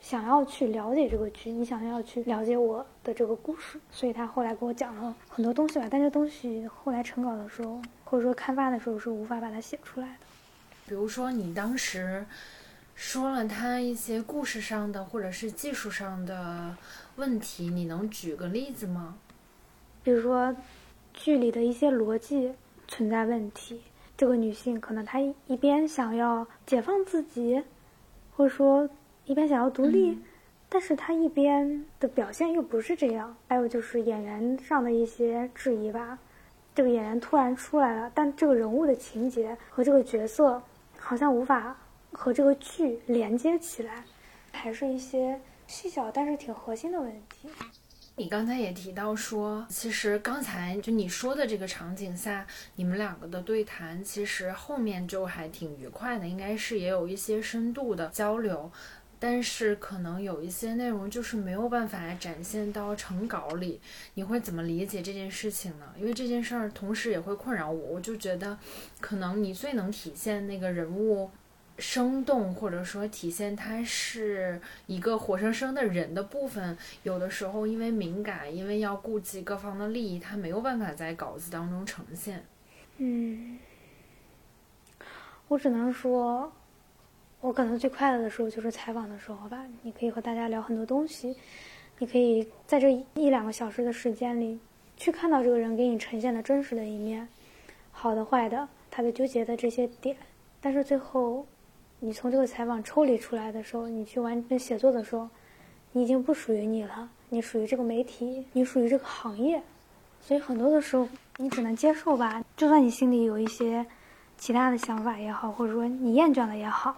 [0.00, 5.88] 想要去了解这个剧，你想要去了解我的这个故事，所以他后来给我讲了很多东西吧。
[5.90, 10.26] 但这东西后来成稿的时候，或者说刊发的时候是无法把它写出来的。
[10.86, 12.24] 比如说，你当时
[12.98, 16.74] 说了他一些故事上的或者是技术上的
[17.14, 19.14] 问题，你能举个例子吗？
[20.02, 20.56] 比如说，
[21.14, 22.52] 剧里的一些逻辑
[22.88, 23.80] 存在问题。
[24.16, 27.62] 这个女性可能她一边想要解放自己，
[28.36, 28.90] 或者说。
[29.26, 30.18] 一边想要独立，
[30.70, 33.36] 但是她一边的表现又不是这样。
[33.46, 36.18] 还有就是演员上的一些质疑吧，
[36.74, 40.62] 这个演员突然出来了，但这个人物的情节和这个角色
[40.98, 41.76] 好像无法
[42.12, 44.04] 和这个剧连接起来，
[44.52, 47.48] 还是一些细小但是挺核心的问题。
[48.16, 52.44] 你刚才也提到说，其实刚才就你说的这个场景下，
[52.74, 58.70] 你们两个的对谈其实后面就还挺愉快的，应该是也有一些深度的交流。
[59.20, 63.80] 但是可能有一些内容就是没有办法展现到成稿里，
[64.14, 65.86] 你会怎么理解这件事情呢？
[65.98, 68.56] 因为这件事儿同时也会困扰我，我就觉得，
[69.00, 71.30] 可能你最能体现那个人物
[71.78, 82.44] 生动，或者说体现他是一个活生生的人的部分，有的时候因为敏感，因为要顾及各方的利益，他没有办法在稿子当中呈现。
[82.98, 83.58] 嗯，
[85.48, 86.52] 我只能说。
[87.40, 91.36] 我可能最快乐的时候就是采访的时候吧，你可以和大家聊很多东西，
[92.00, 94.58] 你可以在这一两个小时的时间里，
[94.96, 97.28] 去看到这个人给你呈现的真实的一面，
[97.92, 100.16] 好的坏的，他的纠结的这些点。
[100.60, 101.46] 但是最后，
[102.00, 105.28] 你从这个采访抽离出来的时候，你去完成写作的时候，
[105.92, 109.62] 你已经不属于你了，你属于这个媒体，你属于这个行业，
[110.20, 111.08] 所以很多的时候
[111.38, 112.44] 你只能接受吧。
[112.56, 113.84] 就算你心里有一些
[114.36, 116.96] 其他的想法也好，或者说你厌倦了也好。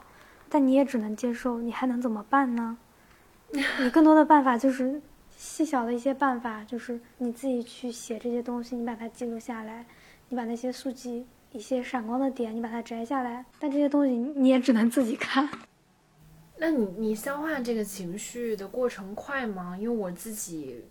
[0.52, 2.76] 但你也只能接受，你还能怎么办呢？
[3.78, 5.00] 你更多的办法就是
[5.36, 9.86] 细小的一些办法，就是你自己去写这些东西，你把它记录下来，
[10.28, 13.44] 你把那些速记一些闪光的点，你把它摘下来。
[13.58, 15.48] 但这些东西你也只能自己看。
[16.58, 19.76] 那你你消化这个情绪的过程快吗？
[19.78, 20.84] 因为我自己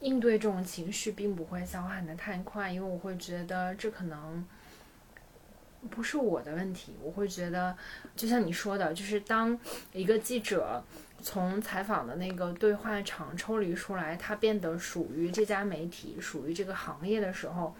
[0.00, 4.44] 应对这种情绪并不会消化的太快，因为我会觉得这可能。
[5.90, 7.76] 不是我的问题，我会觉得，
[8.16, 9.58] 就像你说的，就是当
[9.92, 10.82] 一个记者
[11.20, 17.76] 从采访的那个对话场抽离出来，他变得属于这家媒体、属于这个行业的时候，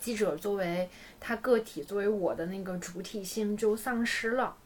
[0.00, 0.88] 记者作为
[1.20, 4.56] 他个体、作为我的那个主体性就丧失了。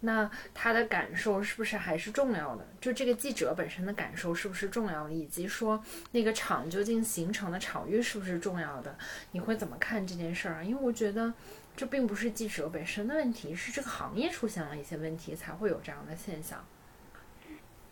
[0.00, 2.66] 那他的感受是不是还是重要的？
[2.80, 5.12] 就这个记者本身的感受是不是重要的？
[5.12, 8.96] 以及说那个场究竟形成的场域是不是重要的？
[9.32, 10.62] 你会怎么看这件事儿啊？
[10.62, 11.32] 因为我觉得。
[11.76, 16.58] 这并不是记者本身的问题，是这个行业出现了一些问题，才会有这样的现象。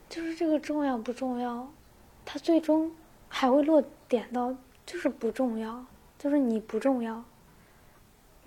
[0.08, 1.72] 就是这个重要不重要，
[2.24, 2.90] 它最终
[3.28, 4.52] 还会落点到
[4.84, 5.86] 就是不重要，
[6.26, 7.22] 就是你不重要。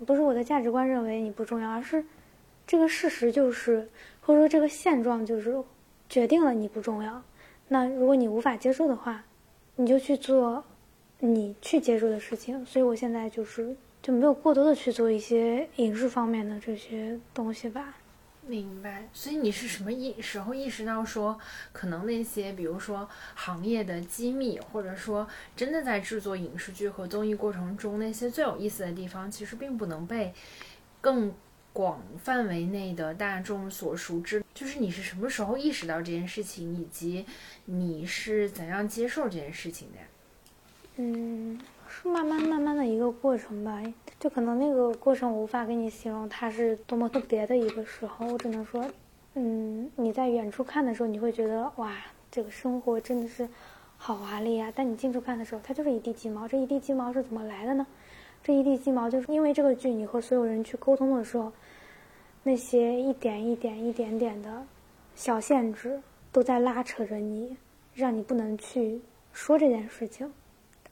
[0.04, 2.04] 不是我的价值观认为你不重要，而是
[2.66, 3.88] 这个事实就是，
[4.20, 5.56] 或者说这个现状就是
[6.10, 7.22] 决定了你不重要。
[7.68, 9.24] 那如果你无法接受的话，
[9.76, 10.62] 你就去做
[11.20, 12.62] 你去接受的事情。
[12.66, 13.74] 所以我现在就是。
[14.02, 17.96] 就没有过多的去做一些影视方面的这些东西吧。
[18.50, 19.08] 明白。
[19.12, 21.38] 所以你是什么意时候意识到说，
[21.72, 30.34] 可能那些比如说行业的机密，或者说真的在制作影视剧和综艺过程中那些最有意思的地方，其实并不能被
[31.00, 31.32] 更
[31.72, 34.42] 广范围内的大众所熟知。
[34.52, 37.24] 就是你是什么时候意识到这件事情，以及
[37.66, 40.04] 你是怎样接受这件事情的呀？
[40.96, 41.60] 嗯。
[42.02, 43.82] 慢慢慢慢的一个过程吧，
[44.18, 48.84] 就可能那个过程我无法给你形容它是多么特别的一个时候，我只能说，
[49.34, 51.92] 嗯，你在远处看的时候，你会觉得哇，
[52.30, 53.48] 这个生活真的是
[53.96, 54.72] 好华丽啊！
[54.74, 56.48] 但你近处看的时候，它就是一地鸡毛。
[56.48, 57.86] 这一地鸡毛是怎么来的呢？
[58.42, 61.52] 这一地鸡毛就是因为这个剧，你和所有人去沟通的时候，
[62.42, 64.64] 那些一点一点一点点的
[65.14, 66.00] 小限制
[66.32, 67.56] 都在拉扯着你，
[67.94, 69.00] 让你不能去
[69.32, 70.32] 说这件事情。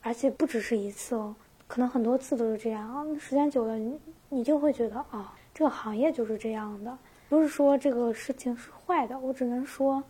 [0.01, 1.35] 而且不只是一次哦，
[1.67, 3.17] 可能很多次都是这样。
[3.19, 6.97] 时间久了，你你就会觉得啊，这个行业就是这样的。
[7.27, 10.03] 不是说这个事情是坏的，我只能说，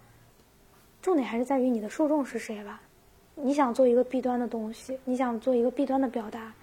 [1.01, 2.81] 重点还是在于你的受众是谁吧。
[3.35, 6.53] 你想做一个 B 端的东西，你想做一个 B 端的表达，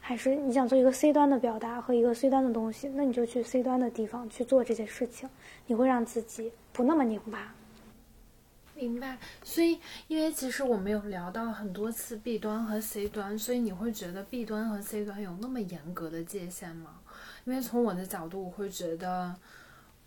[0.00, 2.88] 还是你想做一个 C 端的表达和一个 C 端的东西？
[2.88, 5.28] 那你就去 C 端的地方去做这些事情，
[5.66, 7.54] 你会让自己不那么拧巴。
[8.74, 16.98] 明白，所以因为其实我们有聊到很多次 B 端和 C 端，所以你会觉得 B 端和 C 端有那么严格的界限吗？
[17.44, 19.36] 因为从我的角度，我会觉得，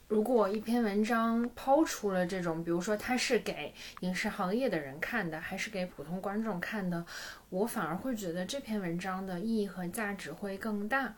[0.08, 7.06] 如果一篇文章抛出了这种，比如说它是给影视行业的人看的，还是给普通观众看的，
[7.50, 11.14] 我反而会觉得这篇文章的意义和价值会更大。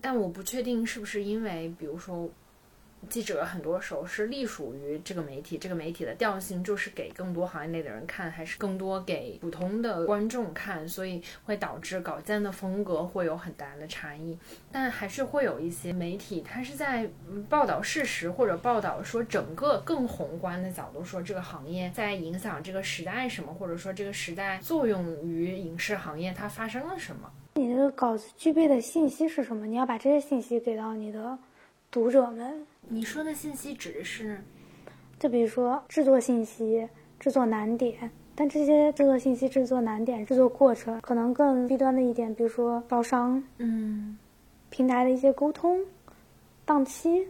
[0.00, 2.28] 但我不确定是不是因为，比如说。
[3.08, 14.36] 记者很多时候是隶属于这个媒体，这个媒体的调性就是给更多行业内的人看，还是更多给普通的观众看，所以会导致稿件的风格会有很大的差异。
[14.70, 17.08] 但还是会有一些媒体，它是在
[17.48, 27.30] 报道事实或者报道说整个更宏观的角度，说这个行业在影响这个时代什么，或者说这个时代作用于影视行业它发生了什么。
[27.54, 29.66] 你的稿子具备的信息是什么？
[29.66, 31.38] 你要把这些信息给到你的
[31.90, 32.66] 读者们。
[32.90, 34.40] 你说的信息指的是，
[35.18, 36.88] 就比如说制作信息、
[37.20, 44.16] 制作难点，但这些制作信息、制作难点、制作过程可能更弊端的一点，比如说招商，嗯，
[44.70, 45.78] 平台的一些沟通、
[46.64, 47.26] 档期，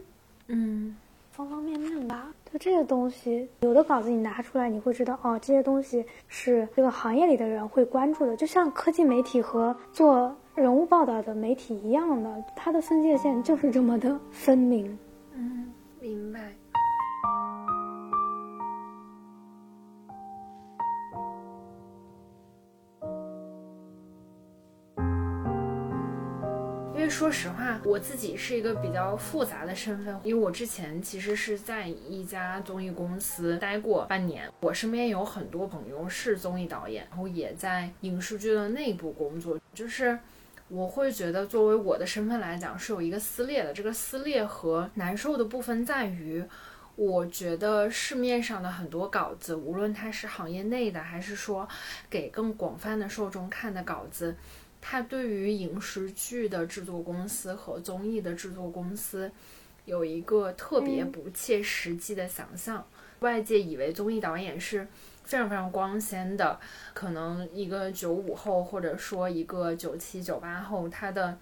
[0.47, 0.95] 嗯，
[1.31, 2.33] 方方面面吧。
[2.51, 14.97] 就这些东西，有的稿子你拿出来，你会知道哦，这些东西是这个行业里的人会关注的，就像科技媒体和做人物报道的媒体一样的，它的分界线就是这么的分明。
[15.41, 15.71] 嗯，
[16.01, 16.53] 明白。
[26.93, 40.19] 因为说实话，我自己是一个比较复杂的身份，因为我之前其实是在一家综艺公司待过半年，我身边有很多朋友是综艺导演，然后也在影视剧的内部工作，就是。
[40.69, 43.73] 我会觉得，作为我的身份来讲，是有一个撕裂的。
[43.73, 46.43] 这个撕裂和难受的部分在于，
[46.95, 51.67] 我觉得市面上的很多稿子，无论它是行业内的，还是说
[52.07, 54.35] 给更广泛的受众看的稿子，
[54.79, 59.31] 它对于影视剧的制作公司和综艺的制作公司，
[59.85, 62.85] 有一个特别不切实际的想象。
[63.21, 64.87] 外界以为综艺导演是。
[65.29, 66.59] 非常非常光鲜的，
[66.91, 71.37] 可能一个九五后或者说一个九七九八后，他的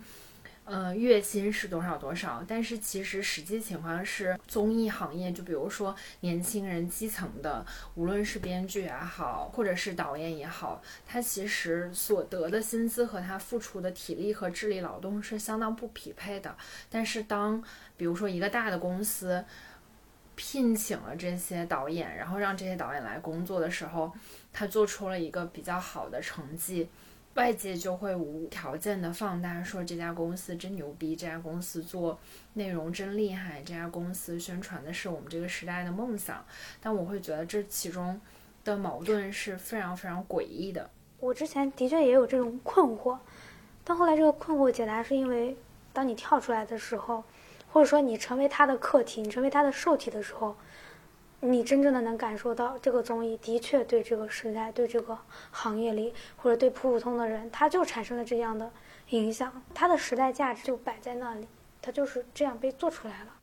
[0.66, 2.44] 呃月薪是多少多少？
[2.46, 16.58] 但是其实实际情况是，综艺行业就比如说年轻人基层的，无论是编剧也好，或者是导演也好，他其实所得的薪资和他付出的体力和智力劳动是相当不匹配的。
[16.90, 17.64] 但是当
[17.96, 19.46] 比如说一个大的公司。
[20.38, 24.14] 聘请了这些导演，然后让这些导演来工作的时候，
[24.54, 26.88] 他做出了一个比较好的成绩，
[27.34, 32.20] 外界就会无条件的放大，说这家公司真牛逼，这家公司做
[32.54, 36.46] 内容真厉害，这家公司宣传的是我们这个时代的梦想。
[36.80, 38.22] 但我会觉得这其中
[38.64, 40.88] 的矛盾是非常非常诡异的。
[41.20, 43.18] 我之前的确也有这种困惑，
[43.84, 45.58] 但后来这个困惑解答是因为，
[45.92, 47.24] 当你跳出来的时候。
[47.72, 50.56] 或者说，你成为他的课题，你成为他的受体的时候，
[51.42, 55.18] 你真正的能感受到这个综艺的确对这个时代、对这个
[55.52, 58.72] 行业里，或者对普普通的人，他就产生了这样的
[59.10, 59.62] 影响。
[59.76, 61.48] 它的时代价值就摆在那里，
[61.82, 63.36] 它就是这样被做出来了。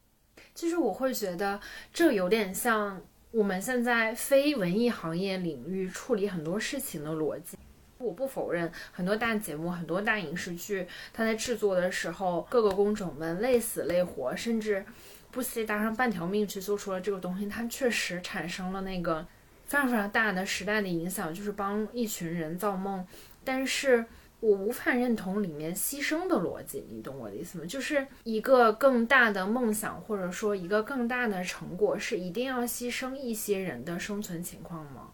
[0.54, 1.60] 其实我会觉得，
[1.92, 7.56] 这有点像我们现在非文艺行业领域处理很多事情的逻辑。
[8.04, 14.84] 我不否认很多大节目、很多大影视剧，它在制作的时候，各个工种们累死累活，甚至
[15.30, 19.26] 不惜搭上半条命去做出了这个东西，它确实产生了那个
[19.64, 23.06] 非常非常大的时代的影响，就是帮一群人造梦。
[23.42, 24.04] 但是
[24.40, 27.64] 我无法认同里面牺牲的逻辑，你懂我的意思吗？
[27.66, 35.10] 就是一个更大的梦想，或者说一个更大的成果，是一定要牺牲一些人的生存情况吗？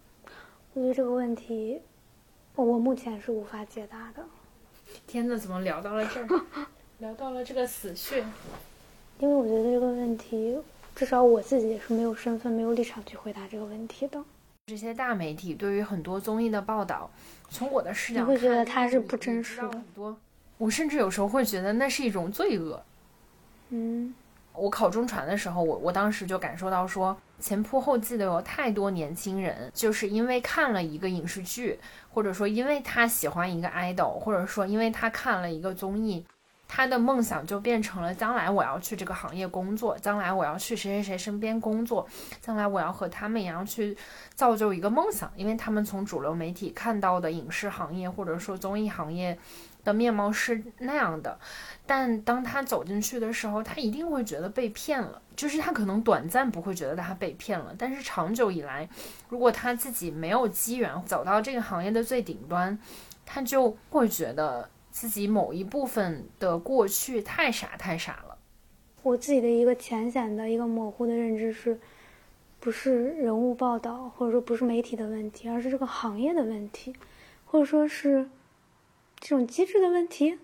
[0.74, 1.80] 我觉得这个问题，
[2.64, 4.24] 我目前是无法解答的。
[5.06, 6.40] 天呐，怎么聊到了这儿？
[6.98, 8.24] 聊到了这个死穴。
[9.18, 10.58] 因为我觉得这个问题，
[10.94, 14.22] 至少我自己也是没有身份、没有立场去回答这个问题的。
[14.66, 17.10] 这些大媒体对于很多综艺的报道，
[17.50, 19.68] 从我的视角，你会觉得它是不真实的。
[19.70, 20.16] 很多，
[20.58, 22.82] 我甚至有时候会觉得那是一种罪恶。
[23.70, 24.14] 嗯。
[24.52, 31.78] 我考中传的时候，我我当时就感受到说，前仆后继的有太多年轻人，就是因为看了一个影视剧，
[32.10, 36.24] 或者说因为他喜欢一个 idol，或者说因为他看了一个综艺，
[36.68, 42.06] 他的梦想就变成了将来我要去这个行业工作，将来我要去谁谁谁身边工作，
[42.40, 43.96] 将来我要和他们一样去
[44.34, 49.36] 造就一个梦想，因为他们从主流媒体看到的影视行业或者说综艺行业。
[49.84, 51.38] 的面貌是那样的，
[51.86, 55.20] 但当他走进去的时候，他一定会觉得被骗了。
[55.36, 58.86] 就是他可能短暂不会觉得他被骗了，但是长久以来，
[59.30, 62.78] 如果他自己没有机缘走到这个行业的最顶端，
[63.24, 68.36] 他就会觉得自己某一部分的过去太傻太傻了。
[69.02, 71.80] 我自己的一个浅显的一个模糊的认知是，
[72.58, 76.94] 不是人物报道或者说不是媒体的问题，而是这个行业的问题，
[77.46, 78.28] 或者说是。
[79.20, 80.38] 这种机制的问题，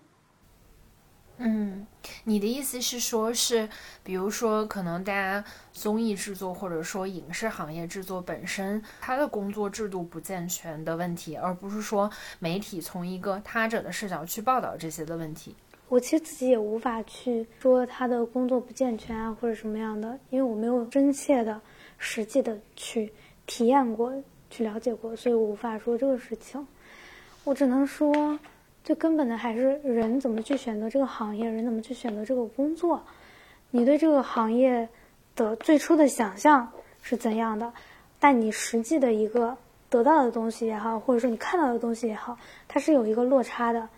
[1.38, 1.86] 嗯，
[2.24, 3.68] 你的意思是说，是
[4.04, 15.54] 比如说，可能大家综艺制作或者说影视行业制作本身，它的工作制度不健全的问题，而不是说媒体从一个他者的视角去报道这些的问题。
[15.88, 21.60] 我其实自己也无法去说他的工作不健全啊，或者什么样的，因为我没有真切的、
[21.96, 23.12] 实际的去
[23.46, 24.12] 体验过、
[24.50, 26.66] 去了解过，所以我无法说这个事情。
[27.44, 28.38] 我只能说。
[28.86, 33.02] 最根本的还是人怎么去选择这个行业，人怎么去选择这个工作。
[33.72, 34.88] 你对这个行业
[35.34, 36.70] 的最初的想象
[37.02, 37.72] 是怎样的？
[38.20, 39.56] 但你实际的一个
[39.90, 43.88] 得到的东西也好，或者说你看到的东西也好，它是有一个落差的。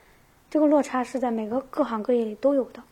[0.49, 2.83] 这个落差是在每个各行各业里都有的。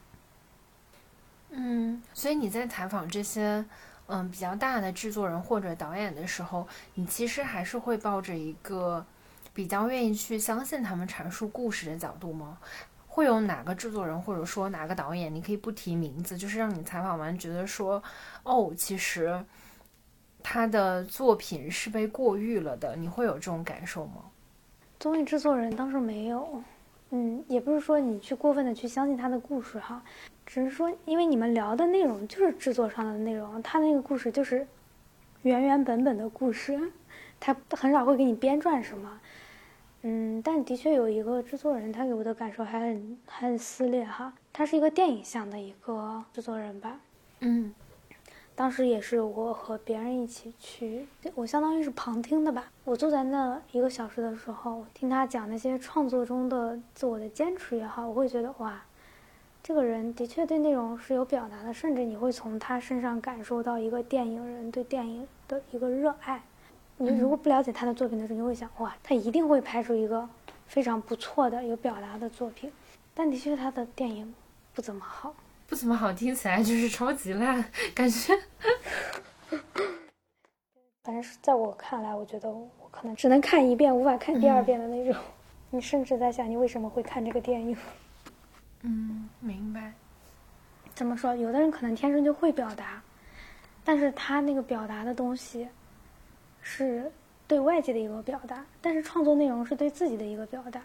[1.48, 3.64] 嗯，所以你在采访这些
[4.08, 9.06] 嗯比较大的制作人或者导演的时候，你其实还是会抱着一个。
[9.56, 12.58] 比较愿意去相信他们阐述故事的角度吗？
[13.06, 18.02] 会有哪个制作人或者说哪个导演，你可以不提名字，就是让你采访完觉得说，
[18.42, 19.42] 哦，其实
[20.42, 24.16] 他的作品是被过誉了的，你会有这种感受吗？
[25.00, 26.62] 综艺制作人倒是没有，
[27.08, 30.02] 嗯，也不是说你去过分的去相信他的故事哈，
[30.44, 34.66] 只是说因为你们聊的内容就是制作上的内容，他那个故事就是
[35.40, 36.78] 原原本本的故事，
[37.40, 39.18] 他很少会给你编撰什么。
[40.08, 44.32] 嗯，但的确有一个制作人，他给我的感受还很还很撕裂哈。
[44.52, 47.00] 他是一个电影向的一个制作人吧。
[47.40, 47.74] 嗯，
[48.54, 52.70] 当时也是我和别人一起去，我相当于是旁听的吧。
[52.84, 58.80] 我坐在那一个小时的时候，听他讲那些创作中的自我的坚持也好，我会觉得哇，
[59.60, 66.44] 这个人的确对内容是有表达的，甚至你会从他身上感受到一个电影人对电影的一个热爱。
[66.98, 70.26] 你如果不了解他的作品的时候，你会想哇，他一定会拍出一个
[70.66, 72.72] 非常不错的有表达的作品。
[73.12, 74.34] 但的确，他的电影
[74.72, 75.34] 不怎么好，
[75.66, 78.32] 不怎么好，听起来就是超级烂，感觉。
[81.04, 85.14] 反正是在我看来，我觉得我可能只能看一遍，无法看第二遍的那种。
[85.70, 87.76] 你甚至在想，你为什么会看这个电影？
[88.82, 89.92] 嗯，明白。
[90.94, 91.36] 怎么说？
[91.36, 93.02] 有的人可能天生就会表达，
[93.84, 95.68] 但是他那个表达的东西。
[96.68, 97.12] 是
[97.46, 100.82] 对外界的一个表达，但是创作内容是对自己的一个表达。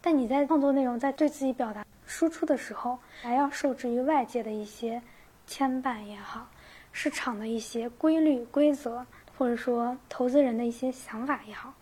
[0.00, 5.00] 但你在创作内容在对自己表达输出的时候，还要受制于外界的一些
[5.46, 6.48] 牵绊也好，
[6.90, 9.06] 市场的一些规律规则，
[9.38, 11.72] 或者说投资人的一些想法也好，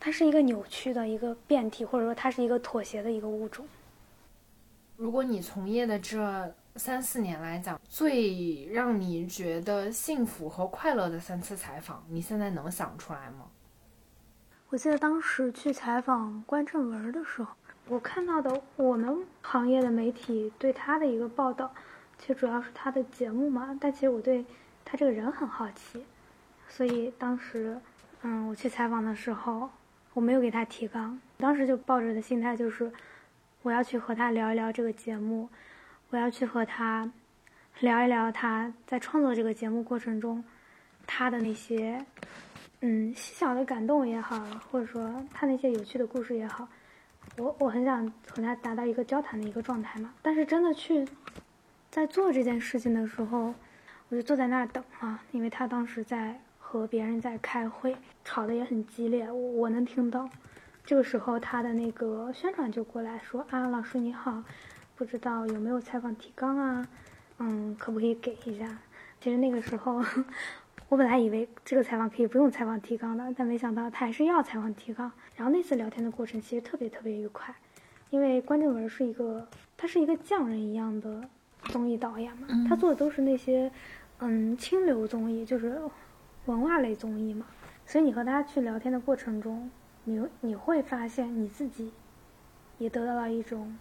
[0.00, 3.64] 它是一个扭曲的一个变体，或者说它是一个妥协的一个物种。
[4.96, 6.52] 如果你从业的这。
[6.76, 13.46] 三四年来讲，最让你觉得幸福和快乐的三次采访，你现在能想出来吗？
[14.68, 17.54] 我记得当时去采访关正文的时候，
[17.88, 21.72] 我看到的我们行业的媒体对他的一个报道，
[22.18, 23.76] 其实主要是他的节目嘛。
[23.80, 24.44] 但其实我对
[24.84, 26.04] 他这个人很好奇，
[26.68, 27.80] 所以当时，
[28.22, 29.70] 嗯，我去采访的时候，
[30.12, 32.92] 我没有给他提纲，当时就抱着的心态就是，
[33.62, 35.48] 我要去和他聊一聊这个节目，
[36.16, 37.06] 我要去和他
[37.80, 40.42] 聊一聊他在创作这个节目过程中
[41.06, 42.02] 他的那些
[42.80, 46.66] 嗯细小的感动也好，或者说他那些有趣的故事也好，
[47.36, 50.10] 我我很想和他达到一个交谈的一个状态嘛。
[50.22, 51.06] 但是真的去
[51.90, 53.54] 在做这件事情的时候，
[54.08, 56.40] 我就坐在那儿等啊，因为他当时在。
[56.68, 60.28] 和别人在开会，吵得也很激烈，我我能听到。
[60.84, 64.42] 这个时候，他的那个宣传就过来说：“啊，老师你好，
[64.96, 66.88] 不知道有没有采访提纲啊？
[67.38, 68.78] 嗯，可不可以给一下？”
[69.20, 70.02] 其实那个时候，
[70.88, 75.10] 我本来以为这个采访可以不用采访提纲的，但没想到他还是要采访提纲。
[75.36, 77.54] 然后那次聊天的过程其实特别特别愉快，
[78.10, 81.28] 因为关正文是一个，他是一个匠人一样的
[81.64, 83.70] 综艺导演嘛，他做的都是那些
[84.18, 85.80] 嗯清流综艺，就是。
[86.46, 87.44] 文化类综艺嘛，
[87.84, 89.68] 所以你和他去聊天的过程中，
[90.04, 91.90] 你你会发现你自己
[92.78, 93.76] 也得到了一种，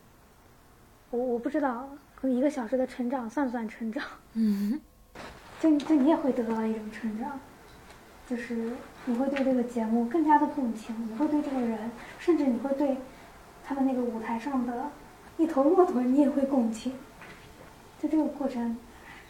[1.15, 4.03] 我我不知道，可能一个小时的成长算不算成长？
[4.33, 4.79] 嗯，
[5.61, 7.39] 就就你也会得到一种成长，
[8.27, 8.71] 就是
[9.05, 11.89] 你会对这个节目更加的共情，你会对这个人，
[12.19, 12.97] 甚至你会对
[13.65, 14.91] 他们那个舞台上的
[15.37, 16.91] 一头骆驼，你也会共情。
[18.01, 18.77] 就这个过程，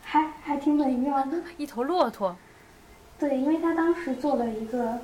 [0.02, 1.38] 还还挺美妙的。
[1.58, 2.36] 一头骆驼。
[3.20, 5.00] 对，因为他当时做了一个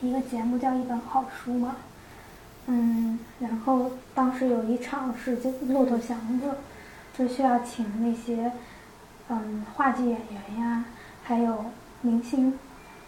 [0.00, 1.76] 一个节目叫《一本好书》嘛，
[2.70, 6.50] 嗯，然后当时有一场是就骆驼祥子，
[7.16, 8.52] 就需要请那些
[9.30, 10.84] 嗯话剧演员呀，
[11.22, 11.64] 还有
[12.02, 12.58] 明星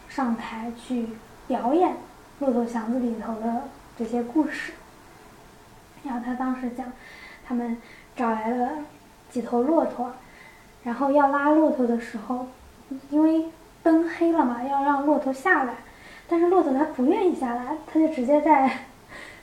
[0.08, 1.10] 上台去
[1.46, 1.90] 表演
[2.38, 3.64] 《骆驼祥子》里头的
[3.98, 4.72] 这些故事。
[6.02, 6.90] 然后他当时讲，
[7.46, 7.76] 他们
[8.16, 8.70] 找来了
[9.28, 10.10] 几头骆驼，
[10.82, 12.46] 然后要拉骆驼的时候，
[13.10, 13.44] 因为
[13.82, 15.74] 灯黑了嘛，要让骆驼下来，
[16.26, 18.86] 但是骆驼它不愿意下来，它就直接在，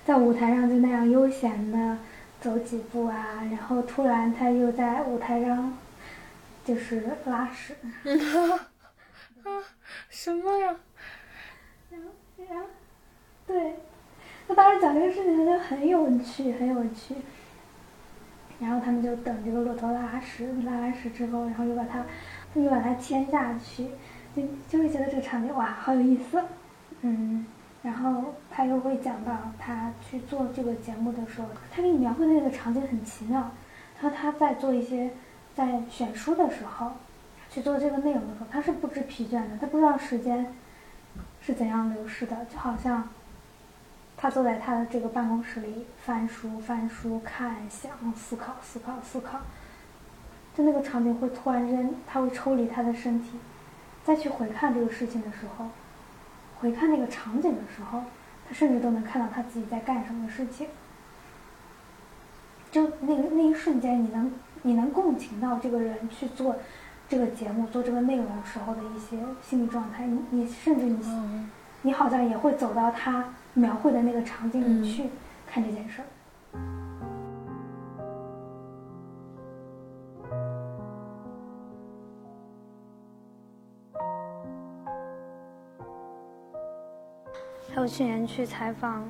[0.07, 1.97] 在舞台上就那样悠闲的
[2.39, 5.77] 走几步啊，然后突然他又在舞台上，
[6.63, 7.75] 就是拉屎。
[9.43, 9.51] 啊，
[10.09, 10.73] 什么呀？
[11.89, 12.65] 然后，然后，
[13.45, 13.75] 对，
[14.47, 17.13] 他当时讲这个事情就很有趣，很有趣。
[18.61, 22.05] 然后他们就等这个骆驼拉屎，拉完屎之后，然后又把它，
[22.53, 23.89] 又把它牵下去。
[24.33, 26.41] 就就会觉得这个场景哇，好有意思，
[27.01, 27.45] 嗯，
[27.83, 33.51] 然后他又会讲到他去做这个节目的时候，他给你描绘的那个场景很奇妙。
[33.99, 35.11] 他说他在做一些
[35.55, 36.91] 在选书的时候，
[37.49, 40.53] 去做这个内容的时候，他是不知疲倦的，他不知道时间
[41.41, 43.07] 是怎样流逝的，就好像
[44.17, 49.39] 他坐在他的这个办公室里翻书、翻书、看、想、思考、思考、思考，
[50.55, 53.31] 就那个场景会突然间，他会抽离他的身体。
[54.03, 55.65] 再去回看这个事情的时候，
[56.59, 58.03] 回看那个场景的时候，
[58.47, 60.67] 他甚至都能看到他自己在干什么事情。
[62.71, 64.31] 就那个那一瞬间，你能
[64.63, 66.55] 你能共情到这个人去做
[67.07, 70.05] 这个节目、做这个内容时候的一些心理状态。
[70.05, 71.47] 你你甚至你
[71.83, 75.09] 你好像也会走到他描绘的那个场景里去
[75.45, 76.07] 看这件事儿。
[87.87, 89.07] 去年去采访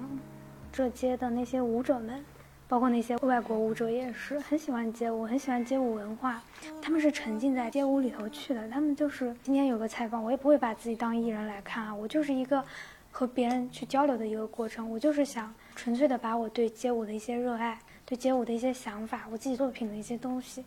[0.71, 2.23] 这街的那些舞者们，
[2.67, 6.41] 包括那些外国舞者也是很喜欢街舞，很喜欢街舞文化。
[6.81, 8.69] 他们是沉浸在街舞里头去的。
[8.69, 12.63] 他们就是今天有个采访，我也不会把自己当艺人来看啊，我就是一个
[13.11, 14.89] 和别人去交流的一个过程。
[14.89, 20.63] 我就是想纯粹的把我对街舞的一些热爱、对街舞的一些想法、我自己作品的一些东西，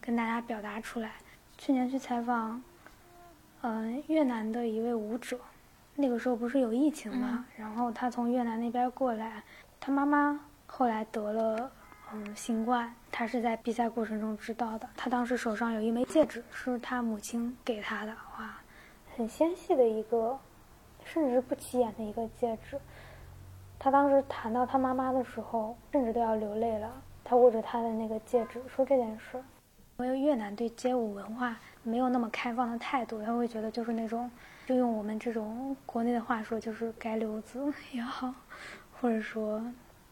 [0.00, 1.12] 跟大家表达出来。
[1.56, 2.60] 去年去采访，
[3.62, 5.38] 嗯，越南的一位舞者。
[5.96, 9.42] 那个时候不是有疫情嘛，然后他从越南那边过来，
[9.78, 11.70] 他妈妈后来得了
[12.12, 14.88] 嗯新冠，他是在比赛过程中知道的。
[14.96, 18.58] 他当时手上有一枚戒指，是他母亲给他的，哇，
[19.16, 20.36] 很纤细的一个，
[21.04, 22.76] 甚至是不起眼的一个戒指。
[23.78, 26.90] 他当时谈到他妈妈的时候，甚至都要流泪了。
[27.22, 29.40] 他握着他的那个戒指说这件事。
[29.98, 34.28] 因为越南对街舞文化没有那么开放的态度，他会觉得就是那种。
[34.66, 38.34] 就用我们这种国内的话说，就是街溜子也好，
[38.98, 39.62] 或者说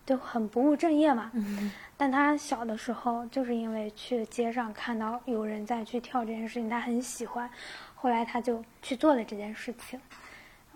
[0.04, 1.30] 就很不务正业嘛。
[1.34, 1.70] 嗯。
[1.96, 7.48] 但他小的时候，就是因为去街上看到有人在去跳这件事情，他很喜欢。
[7.94, 10.00] 后来他就去做了这件事情，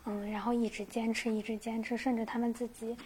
[0.05, 2.97] 嗯，然后一直坚持，一直坚持，甚至他们自己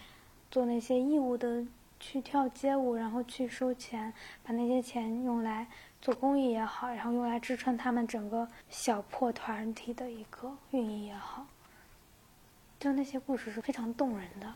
[0.50, 1.64] 做那些义务的
[1.98, 4.12] 去跳街舞，然后去收钱，
[4.42, 5.66] 把那些钱用来。
[6.00, 11.46] 做公益也好，然后用来支撑他们整个小破团体的一个运营也好，
[12.78, 14.52] 就那些故事是非常动人的。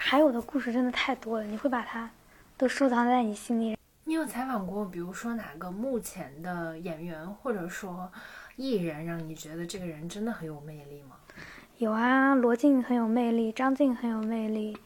[0.00, 2.10] 还有的故事真的太多了，你会把它
[2.56, 3.76] 都收藏在你心里。
[4.04, 8.10] 你有采访过，比如说哪个目前的演员或者说
[8.56, 11.16] 艺人，让你觉得这个人真的很有魅力吗？
[11.76, 14.76] 有啊，罗晋很有魅力，张晋很有魅力，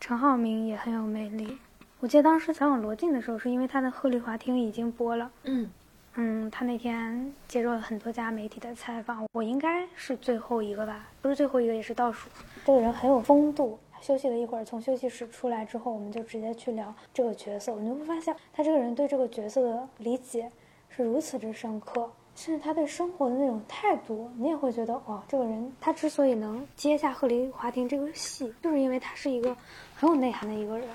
[0.00, 1.58] 陈浩民也很有魅力。
[1.98, 5.30] 我记得当时采访罗晋的时候，是因为他的《鹤唳华亭》已经播了。
[5.44, 5.70] 嗯
[6.14, 12.28] 嗯，他那天接受了很多家媒体的采访，我应该是最后一个吧，不是最后一个也是倒数。
[12.64, 13.78] 这个人很有风度。
[14.02, 17.74] 休息了一会儿，从休息室出来之后，我们就直接去聊这个角色。
[17.76, 20.50] 你会发现，他这个人对这个角色的理解
[20.90, 29.56] 是如此之深刻，甚至他对生活的那种态度，你也会觉得，哇，这个人他之所以能接下《鹤唳华亭》这个戏，就是因为他是一个
[29.94, 30.86] 很有内涵的一个人。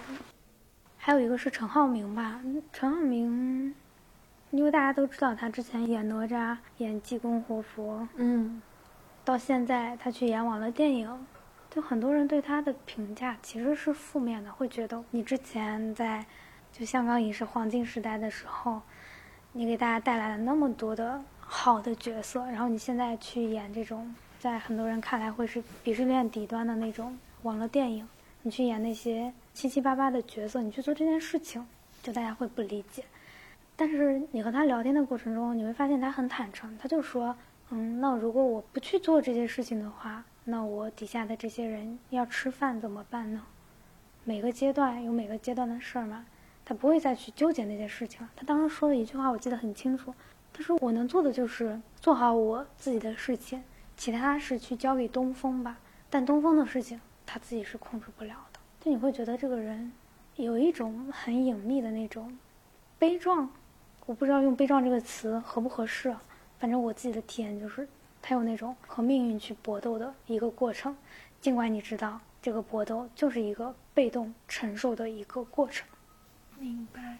[1.03, 2.39] 还有一个是陈浩民吧，
[2.71, 3.73] 陈浩民，
[4.51, 8.61] 因为大家都知道他之前演哪吒、演济公活佛，嗯，
[9.25, 11.25] 到现在他去演网络电影。
[11.71, 16.23] 就很多人对他的评价其实是负面的，会觉得你之前在
[16.71, 18.79] 就香港影视黄金时代的时候，
[19.53, 28.07] 你给大家带来了那么多的好的角色，然后你现在去演这种在很多人看来会是鄙视链底端的那种网络电影，
[28.43, 31.65] 你去演那些七七八八的角色，你去做这件事情，
[32.01, 33.03] 就大家会不理解。
[33.75, 37.35] 但是你和他聊天的过程中，你会发现他很坦诚，他就说，
[37.69, 40.23] 嗯，那如果我不去做这些事情的话。
[40.43, 43.45] 那我底下的这些人要吃饭怎么办呢？
[44.23, 46.25] 每个阶段有每个阶段的事儿嘛，
[46.65, 48.29] 他不会再去纠结那些事情了。
[48.35, 50.11] 他当时说的一句话我记得很清楚，
[50.51, 53.63] 他说：“我能做的就是做好我自己的事情，
[53.95, 55.77] 其他事去交给东风吧。
[56.09, 58.35] 但东风的事情他自己是控制不了。”
[58.83, 59.91] 就你会觉得这个人
[60.35, 62.37] 有一种很隐秘的那种
[62.99, 63.49] 悲壮，
[64.05, 66.15] 我不知道用悲壮这个词合不合适，
[66.59, 67.87] 反正我自己的体验就是。
[68.23, 70.95] 他有那种和命运去搏斗的一个过程，
[71.41, 75.87] 尽管你知道这个搏斗就是一个被动承受的一个过程。
[76.59, 77.17] 明白。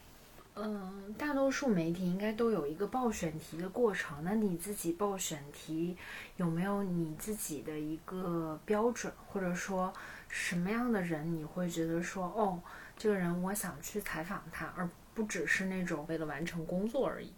[0.54, 4.24] 嗯，大多数媒体应该都有一个报选题的过程。
[4.24, 5.98] 那你自己报选题
[6.38, 9.92] 有没有你自己的一个标准，或者说
[10.32, 12.58] 什么样的人你会觉得说，哦，
[12.98, 17.34] 这个人我想去采访他，而不只是那种为了完成工作而已。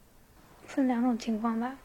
[0.68, 1.76] 分两种情况吧。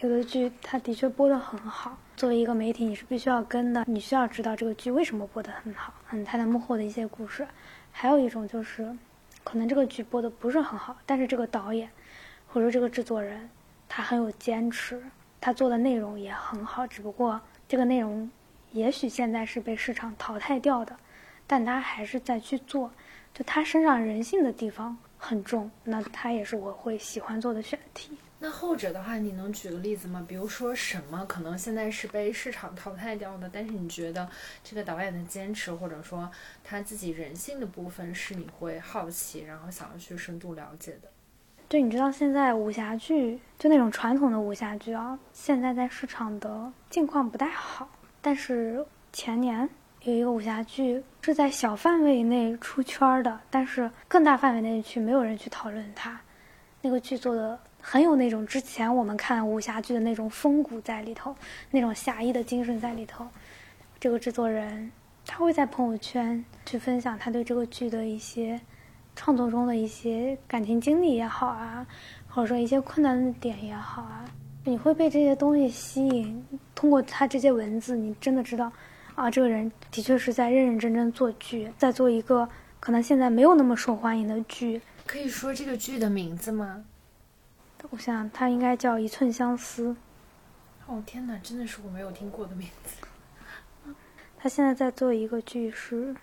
[0.00, 7.48] 有的剧它的确播得很好，作为一个媒体，你是必须要跟的，你需要知道这个剧为什么播得很好，嗯，它的幕后的一些故事。
[7.90, 8.94] 还有一种就是，
[9.42, 11.90] 可能这个剧播的不是很好，但是这个导演
[12.46, 13.48] 或者这个制作人
[13.88, 15.02] 他很有坚持，
[15.40, 18.30] 他做的内容也很好，只不过这个内容
[18.72, 20.96] 也许现在是被市场淘汰掉的，
[21.46, 22.90] 但他还是在去做，
[23.32, 28.16] 就他身上人性的地方很重，那他也是我会喜欢做的选题。
[28.40, 30.24] 那后者的话，你能举个例子吗？
[30.28, 34.28] 比如说什么可能现在是被市场淘汰掉的，但是你觉得
[34.62, 36.30] 这个导演的坚持，或者说
[36.62, 41.08] 他自己人性的部分是你会好奇，然后想要去深度了解的？
[41.68, 47.88] 对，你知道现在武侠剧就那种传统的武侠剧啊，现在在市场的境况不太好。
[48.20, 49.68] 但是前年
[50.02, 56.20] 有一个武侠剧是在小范围内出圈的，但是更大范围内去没有人去讨论它。
[56.80, 57.58] 那个剧做的。
[57.80, 61.34] 很有那种之前我们看武侠剧的那种风骨在里头，
[61.70, 63.26] 那种侠义的精神在里头。
[64.00, 64.90] 这个制作人
[65.24, 68.60] 他会在朋友圈去分享他对这个剧的一些
[69.14, 71.86] 创作中的一些感情经历也好啊，
[72.28, 74.24] 或者说一些困难的点也好啊，
[74.68, 76.44] 你会被这些东西吸引。
[76.74, 78.70] 通过他这些文字，你真的知道，
[79.14, 82.48] 啊，这个人的确是在认认真真做剧，在做一个
[82.78, 84.80] 可能现在没有那么受欢迎的剧。
[85.06, 86.84] 可以说这个剧的名字吗？
[87.90, 89.88] 我想它应该叫《一寸相思》。
[90.86, 93.94] 哦天哪，真的是我没有听过的名字。
[94.38, 96.12] 他现在在做一个剧是《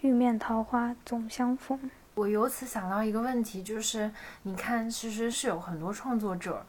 [0.00, 1.78] 玉面桃花总相逢》。
[2.14, 4.10] 我由此想到一个问题，就是
[4.42, 6.66] 你看，其实是有很多创作者，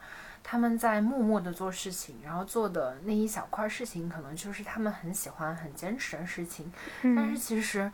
[0.51, 6.73] 他们在默默的做事情，然后做的那一小块事情，可能就是他们很喜欢、很坚持的事情。
[7.03, 7.91] 但是其实，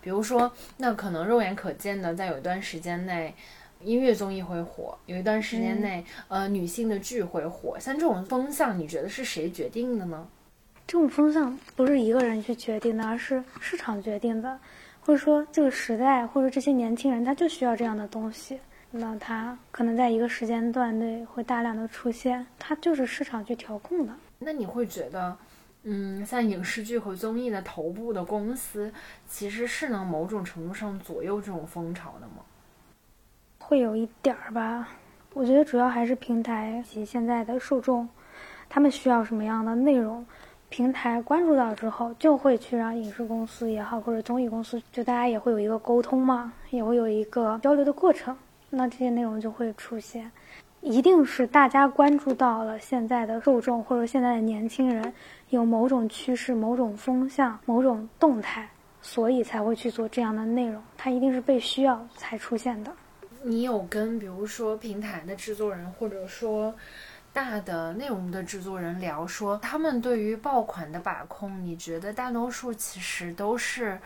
[0.00, 3.34] 比如说，那可能肉眼可见的，在有一段时间内。
[3.80, 7.78] 音乐综艺会火，有一段时间内，呃，女性的剧会火。
[7.78, 10.26] 像这种风向，你觉得是谁决定的呢？
[10.86, 14.58] 这种风向不是一个人去决定的，而是市场决定的，
[15.00, 18.58] 或者说这个时代，或者这些年轻人他就需要这样的东西，
[18.98, 24.12] 那它可能在一个时间段内会大量的出现，它就是市场去调控的。
[24.38, 25.36] 那你会觉得，
[25.84, 28.92] 嗯，像影视剧和综艺的头部的公司，
[29.26, 32.42] 其实是能某种程度上左右这种风潮的吗？
[33.58, 34.88] 会有一点儿吧，
[35.34, 38.08] 我觉得主要还是平台及现在的受众，
[38.68, 40.24] 他们需要什么样的内容，
[40.68, 48.36] 平台关注到之后，就会去让影视公司也好，或者综艺公司，就大家也会有一个沟通嘛，也会有一个交流的过程，
[48.70, 50.30] 那这些内容就会出现。
[50.82, 55.12] 一定是大家关注到了现在的受众或者现在的年轻人
[55.48, 58.68] 有某种趋势、某种风向、某种动态，
[59.00, 60.80] 所以才会去做这样的内容。
[60.96, 62.92] 它一定是被需要才出现的。
[63.42, 66.72] 你有跟比如说平台的制作人，或者说
[67.32, 73.98] 大的内容的制作人聊，说他们对于爆款的把控，你觉得大多数其实都是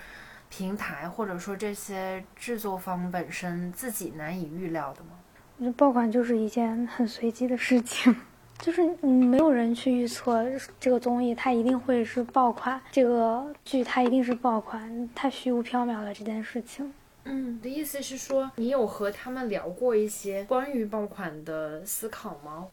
[0.50, 5.10] 平台或者说这些制作方本身自己难以预料的吗？
[5.56, 8.14] 我觉得爆款就是一件很随机的事情，
[8.58, 10.44] 就是没有人去预测
[10.78, 16.92] 这个综艺它一定会是爆款，这个剧它一定是爆款，太虚无缥缈了这件事情。
[17.24, 22.66] 嗯，你的意思是说你有和他们聊过一些关于爆款的思考吗？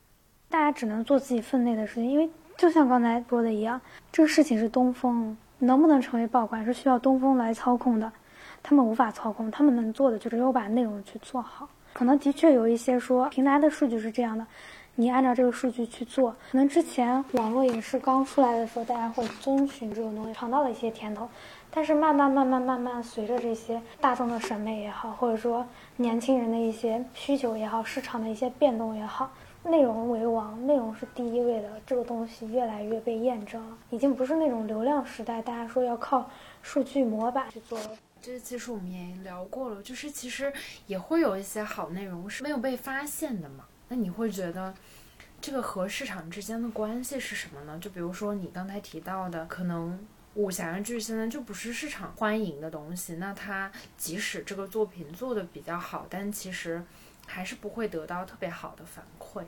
[0.49, 3.79] 大家只能做自己分内的事情，因为就像刚才说的一样，
[4.11, 8.11] 这个事情是东风能不能成为爆款是需要东风来操控的，
[8.61, 11.67] 他们无法操控，他们能做的就只有把内容去做好。
[11.93, 14.45] 可能的确有一些说平台的数据是这样的，
[14.95, 16.31] 你按照这个数据去做。
[16.51, 21.27] 可能之前网络影视刚出来的时候，大家会遵循这种东西，尝到了一些甜头。
[21.69, 25.65] 但是慢慢慢慢慢慢，随着这些大众的审美也好，或者说
[25.97, 29.29] 年轻人的一些需求也好，市场的一些变动也好，
[29.67, 36.29] 内容为王，内容是第一位的，这个东西越来越被验证了，已经不是那种流量时代，大家说要靠
[36.61, 37.79] 数据模板去做。
[38.21, 40.51] 这其实我们也聊过了，就是其实
[40.87, 43.65] 也会有一些好内容是没有被发现的嘛。
[43.89, 44.73] 那你会觉得
[45.39, 47.77] 这个和市场之间的关系是什么呢？
[47.79, 49.99] 就比如说你刚才提到的，可能
[50.33, 56.83] 武侠剧现在就不是市场欢迎的东西，那它即使这个作品做的比较好，但其实
[57.27, 59.43] 还是不会得到特别好的反馈。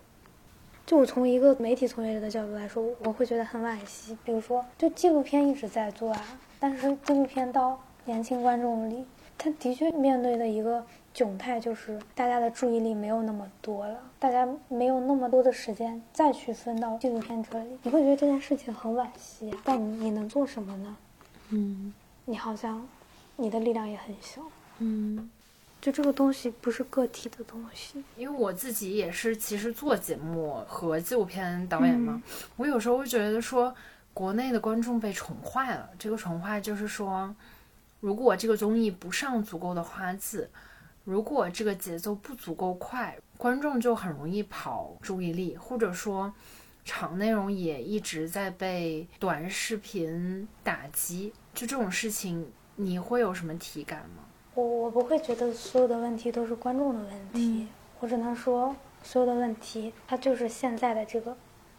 [0.86, 4.16] 就我从一个媒体从业者的角度来说，我会觉得很惋惜。
[4.24, 7.80] 比如说，就纪录片一直在做啊，但是纪录片到。
[8.06, 9.06] 年轻观众里，
[9.38, 17.78] 他的确面对的一个窘态就是大家的注意力没有那么多了，大家没有那么多的时间再去分到纪录片这里。
[17.84, 20.98] 你会觉得这件事情很惋惜，但你你能做什么呢？
[21.50, 21.94] 嗯，
[22.26, 22.84] 你好像
[23.36, 24.42] 你的力量也很小。
[24.80, 25.30] 嗯，
[25.82, 28.04] 就这个东西不是个体的东西。
[28.16, 32.22] 因为我自己也是，其实做节目和纪录片导演嘛，
[32.56, 33.76] 我有时候会觉得说，
[34.14, 35.90] 国内的观众被宠坏了。
[35.98, 37.36] 这个宠坏就是说。
[38.02, 40.50] 如果这个综艺不上足够的花字，
[41.04, 46.34] 如果这个节奏不足够快，观众就很容易跑注意力，或者说
[46.86, 51.34] 长内容也一直在被短视频打击。
[51.54, 54.24] 就这种事情，你会有什么体感吗？
[54.60, 57.68] 我我不会觉得所有的问题都是观众的问题，
[58.00, 61.36] 我只能说所有的问题，它就是现在的这个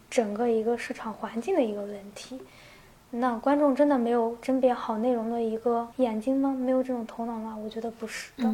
[0.09, 2.41] 整个一个市场环境的一个问题。
[3.11, 6.55] 那观众真的没有甄别好内容的一个眼睛吗？
[6.55, 7.57] 没有这种头脑吗？
[7.57, 8.49] 我觉得不是的。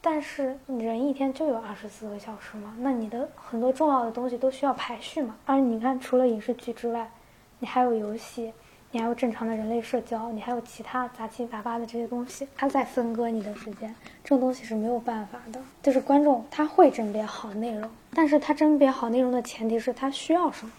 [0.00, 5.34] 但是人一天就有二十四个小时嘛，那你的很多重要的东西都需要排序嘛。
[5.44, 7.10] 而你看，除了影视剧之外，
[7.58, 8.52] 你还有游戏，
[8.90, 13.94] 你还有正常的人类社交，你还有其他杂七杂八的这些东西，它在分割你的时间。
[14.24, 15.60] 这种东西是没有办法的。
[15.82, 20.72] 就是观众他会甄别好内容，但是他甄别好内容的前提是他需要什么。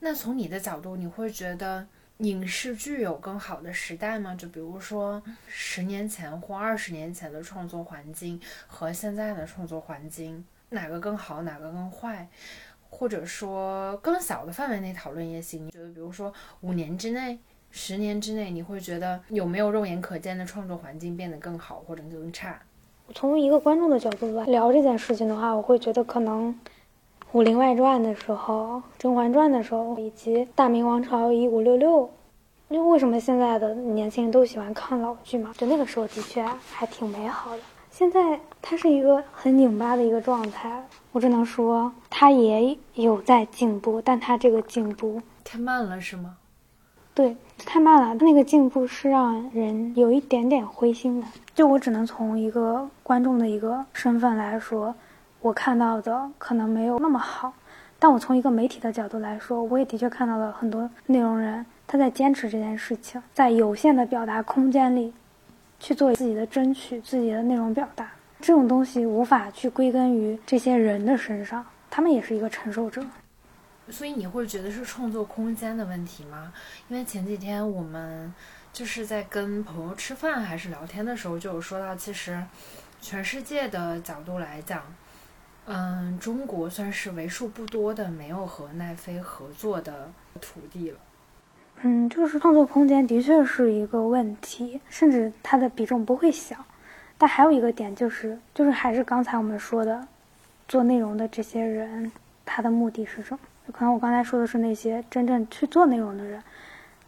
[0.00, 1.86] 那从你的角度，你会觉得？
[2.18, 4.34] 影视剧有更好的时代吗？
[4.34, 12.26] 就比如说十年前或二十年前的创作环境和现在的创作环境，哪个更好，哪个更坏？
[12.90, 15.66] 或者说更小的范围内讨论也行。
[15.66, 17.38] 你觉得，比如说五年之内、
[17.70, 22.60] 十年之内，你会觉得有没有肉眼可见的创作环境变得更好或者更差？
[23.14, 26.54] 从一个观众的角度来聊这件事情的话，我会觉得可能。
[27.32, 32.04] 《武林外传》的时候，《甄嬛传》的时候，以及《大明王朝一五六六》，
[32.70, 35.52] 因为为什么现在的年轻人都喜欢看老剧嘛？
[35.58, 37.60] 就那个时候的确还挺美好的。
[37.98, 46.36] 现在他是一个很拧巴的一个状态，我只能说他也有在进步，但他这个进步太慢了，是吗？
[47.12, 47.36] 对，
[47.66, 48.14] 太慢了。
[48.20, 51.26] 那个进步是让人有一点点灰心的。
[51.56, 54.94] 就我只能从一个观众的一个身份来说。
[55.40, 57.52] 我看到的可能没有那么好，
[57.98, 65.12] 但我从一个媒体的角度来说，我也的确看到了很多内容人他在坚持这件事情，在有限的表达空间里，
[65.78, 68.10] 去做自己的争取，自己的内容表达。
[68.40, 73.04] 这种东西无法去归根于这些人的身上，他们也是一个承受者。
[73.90, 76.52] 所以你会觉得是创作空间的问题吗？
[76.88, 78.32] 因为前几天我们
[78.72, 82.42] 就是在跟朋友吃饭还是聊天的时候，就有说到，其实
[83.00, 84.82] 全世界的角度来讲。
[85.70, 90.10] 嗯，中国算是为数不多的没有和奈飞合作的
[90.40, 90.98] 土地了。
[91.82, 96.56] 嗯，就是创作空间的确是一个问题，甚至它的比重不会小。
[97.16, 100.06] 但还有一个点就是，就是还是刚才我们说的，
[100.66, 102.10] 做内容的这些人，
[102.44, 103.40] 他的目的是什么？
[103.72, 106.42] 可能我刚才说的是那些真正去做内容的人，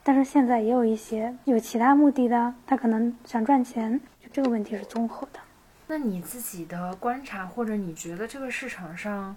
[0.02, 4.00] 但是现在也有一些有其他目的的，他可能想赚钱。
[4.22, 5.40] 就这个问题是综合的。
[5.86, 9.34] 那你自己的观察，或者你觉得这个市场上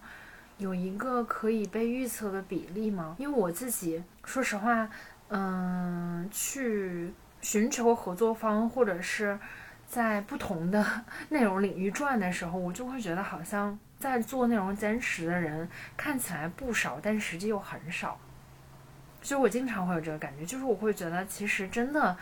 [0.58, 3.16] 有一个可以被预测的比例吗？
[3.18, 4.90] 因为我自己说实话，
[5.30, 9.40] 嗯，去寻求合作方，或者是。
[9.86, 10.84] 在不同的
[11.30, 18.18] 内容领域转的时候，我就会觉得好像在做内容坚持的人看起来不少，但实际又很少。
[19.22, 22.18] 其实我经常会有这个感觉，就是我会觉得其实真的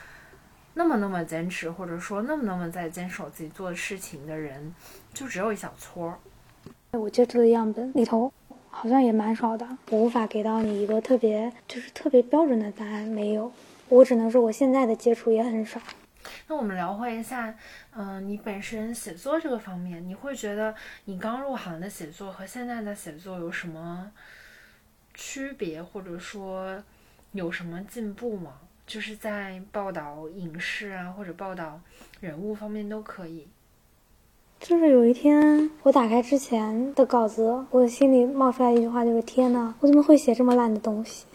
[0.74, 4.76] 那么那么坚持，或者说那么那么在坚守自己做的事情的人，
[5.14, 6.20] 就只有一小撮。
[6.92, 8.34] 我接触的样本里头
[8.72, 13.52] 好像也蛮少的，我无法给到你一个特别就是特别标准的答案，没有。
[13.90, 15.80] 我只能说我现在的接触也很少。
[16.48, 17.54] 那我们聊会一下，
[17.94, 20.74] 嗯，你本身写作这个方面，你会觉得
[21.06, 24.12] 你刚入行的写作和现在的写作有什么
[25.14, 26.82] 区别，或者说
[27.34, 28.54] 有什么进步吗？
[28.88, 31.80] 就是在报道影视啊，或者报道
[32.20, 33.48] 人物方面都可以。
[34.62, 41.26] 就是有一天我打开之前的稿子，我的心里冒出来一句话，就是天呐，我怎么会写这么烂的东西？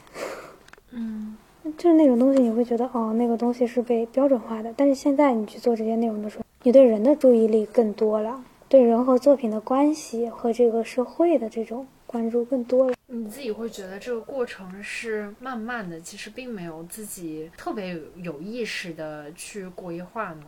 [0.92, 1.36] 嗯。
[1.76, 4.72] 就是那种东西，你会觉得哦，那个东西是被标准化的。
[4.76, 12.94] 但是现在你去做这些内容的时候，你对人的注意力更多了，对人和作品的关系和这个社会的这种关注更多了。
[13.08, 20.44] 你自己会觉得这个过程是慢慢的，其实并没有自己特别有意识的去规划吗？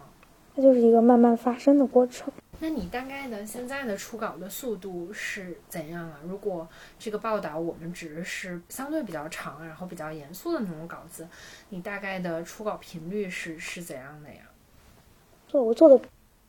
[0.59, 2.33] 它就是一个慢慢发生的过程。
[2.59, 6.19] 那你大概的现在的初稿的速度是怎样啊？
[6.27, 6.67] 如果
[6.99, 11.29] 这个报道我们只是相对比较长，然后比较严肃的那种稿子，
[11.69, 14.41] 你大概的初稿频率是是怎样的呀？
[15.47, 16.01] 做我做的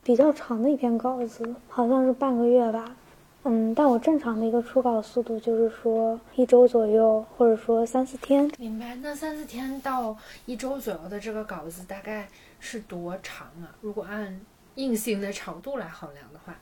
[0.04, 2.96] 比较长的一篇稿子，好像是半个月吧。
[3.44, 8.52] 嗯，但我正常的一个初稿速度就是说一周左右，或者说三四天。
[8.58, 8.96] 明白。
[8.96, 12.28] 那三四天到一周左右的这个稿子大概
[12.60, 13.76] 是多长啊？
[13.82, 14.40] 如果按
[14.76, 16.56] 硬性的长度来衡量的话，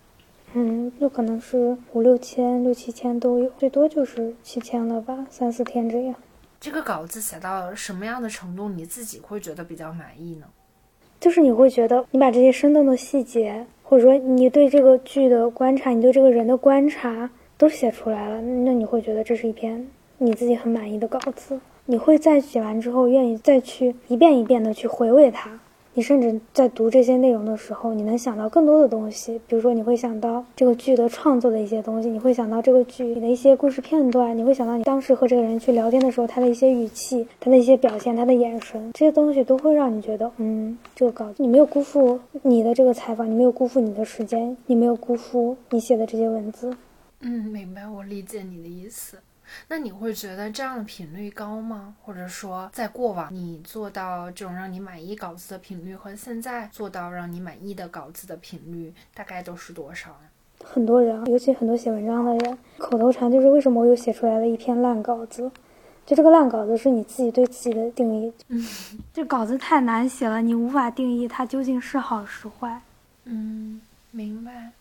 [0.53, 6.15] 嗯，有可能是五六千、六七千都有，最多就是七千了吧，三四天这样。
[6.59, 10.47] 这个稿子写到什么样的程度，你自己会觉得比较满意呢？
[11.19, 19.87] 就是你会觉得，你把这些生动的细节，或者说你对这个剧的观察，你对这个人的观察都写出来了，那你会觉得这是一篇
[20.17, 21.59] 你自己很满意的稿子。
[21.85, 25.59] 你会在写完之后，愿意再去一遍一遍的去回味它。
[25.97, 46.77] 你甚至在读这些内容的时候，你能想到更多的东西，比如说你会想到这个剧的创作的一些东西，你会想到这个剧里的一些故事片段，你会想到你当时和这个人去聊天的时候他的一些语气、他的一些表现、他的眼神，这些东西都会让你觉得，嗯，这个稿子你没有辜负你的这个采访，你没有辜负你的时间，你没有辜负你写的这些文字。
[47.21, 49.17] 嗯，明白，我理解你的意思。
[49.67, 51.95] 那你会觉得这样的频率高吗？
[52.03, 60.65] 或者说，在过往你做到这种让你满意稿子的频率和现在做到让你满意的稿子的频率，大概都是多少呢？
[60.65, 65.51] 很多人，尤其很多写文章的人，口头禅就是为什么我又写出来了一篇烂稿子？
[66.05, 68.33] 就这个烂稿子是你自己对自己的定义。
[68.47, 68.65] 嗯，
[69.13, 72.81] 这稿子太难写了，你无法定义它究竟是好是坏。
[73.25, 73.81] 嗯，
[74.11, 74.71] 明白。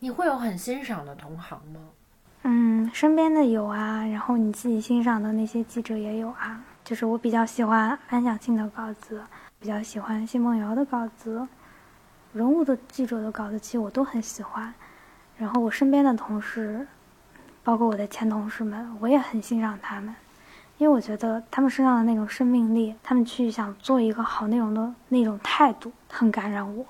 [0.00, 1.80] 你会有很欣赏的同行吗？
[2.48, 6.62] 嗯，身边的有啊，然后你自己欣赏的那些记者也有啊。
[6.84, 9.20] 就是我比较喜欢安小庆的稿子，
[9.58, 11.44] 比较喜欢奚梦瑶的稿子，
[12.32, 14.72] 人物的记者的稿子，其实我都很喜欢。
[15.36, 16.86] 然后我身边的同事，
[17.64, 20.14] 包括我的前同事们，我也很欣赏他们，
[20.78, 26.86] 因为我觉得他们身上的那种生命力，他们去想做一个好内容的那种态度，很感染我。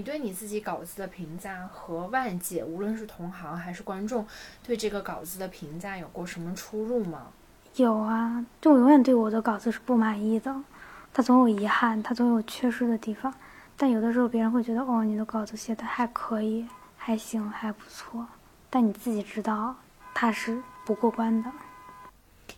[0.00, 4.26] 你对你自己稿子的评价和外界，无论是同行还是观众，
[4.62, 7.26] 对这个稿子的评价有过什么出入吗？
[7.76, 10.56] 有啊，就我永远对我的稿子是不满意的，
[11.12, 13.30] 它总有遗憾，它总有缺失的地方。
[13.76, 18.26] 但有的时候别人会觉得，哦，你的稿子写的还可以，还行，还不错。
[18.70, 19.76] 但你自己知道，
[20.14, 21.52] 它是不过关的。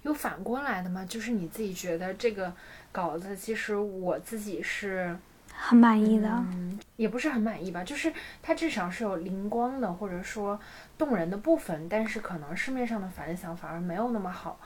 [0.03, 1.05] 有反过来的吗？
[1.05, 2.53] 就是你自己觉得这个
[2.93, 5.19] 稿子，其实我自己是。
[5.65, 10.59] 很满意的，嗯，也不是很满意吧，就是它至少是有灵光的，或者说
[10.99, 14.59] 动人的部分，但是可能市面上的反响反而没有那么好。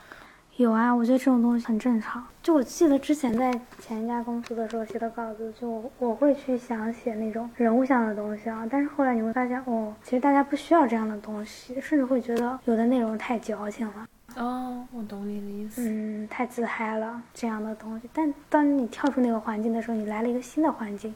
[0.55, 2.25] 有啊，我觉得这种东西很正常。
[2.41, 14.07] 就我记得之前在前一家公司的时候写的稿子，就我会去想写那种人物像的东西啊，但是后来你会发现，哦，其实大家不需要这样的东西，甚至会觉得有的内容太矫情了。
[14.37, 15.81] 哦，我懂你的意思。
[15.83, 18.09] 嗯，太自嗨了这样的东西。
[18.13, 21.13] 但当你跳出那个环境的时候，你来了一个新的环境，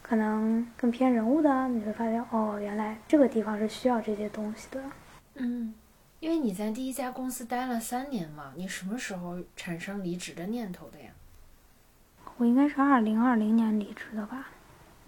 [0.00, 4.80] 可能更偏人物的，你会发现哦，原来这个地方是需要这些东西的。
[5.34, 5.74] 嗯，
[6.20, 11.10] 因为你在第一家公司待了三年嘛，你什么时候产生离职的念头的呀？
[12.36, 14.48] 我应该是二零二零年离职的吧。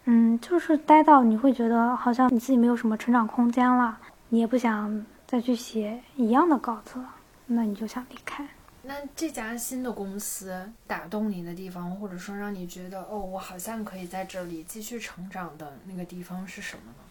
[0.06, 3.98] 嗯，就是待到你会觉得好像你自己没有什么成长空间了，
[4.30, 7.14] 你也不想再去写一样的稿子了，
[7.52, 8.46] 那你就想离开。
[8.82, 17.04] 那这家新的公司打动你的地方，或者说让你觉得哦，我好像可以在这里继续成长的那个地方是什么呢？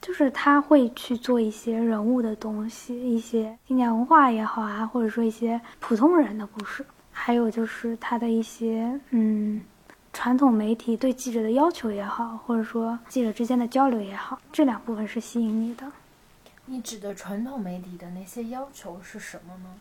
[0.00, 9.62] 就是他会去做一些人物的东西，一些经典文化也好啊，或者说一些普通人的故事，还有就是他的一些嗯，
[10.12, 15.86] 传统媒体对记者的要求也好，或者说记者之间的交流也好，这两部分是吸引你的。
[16.66, 19.74] 你指的传统媒体的那些要求是什么呢？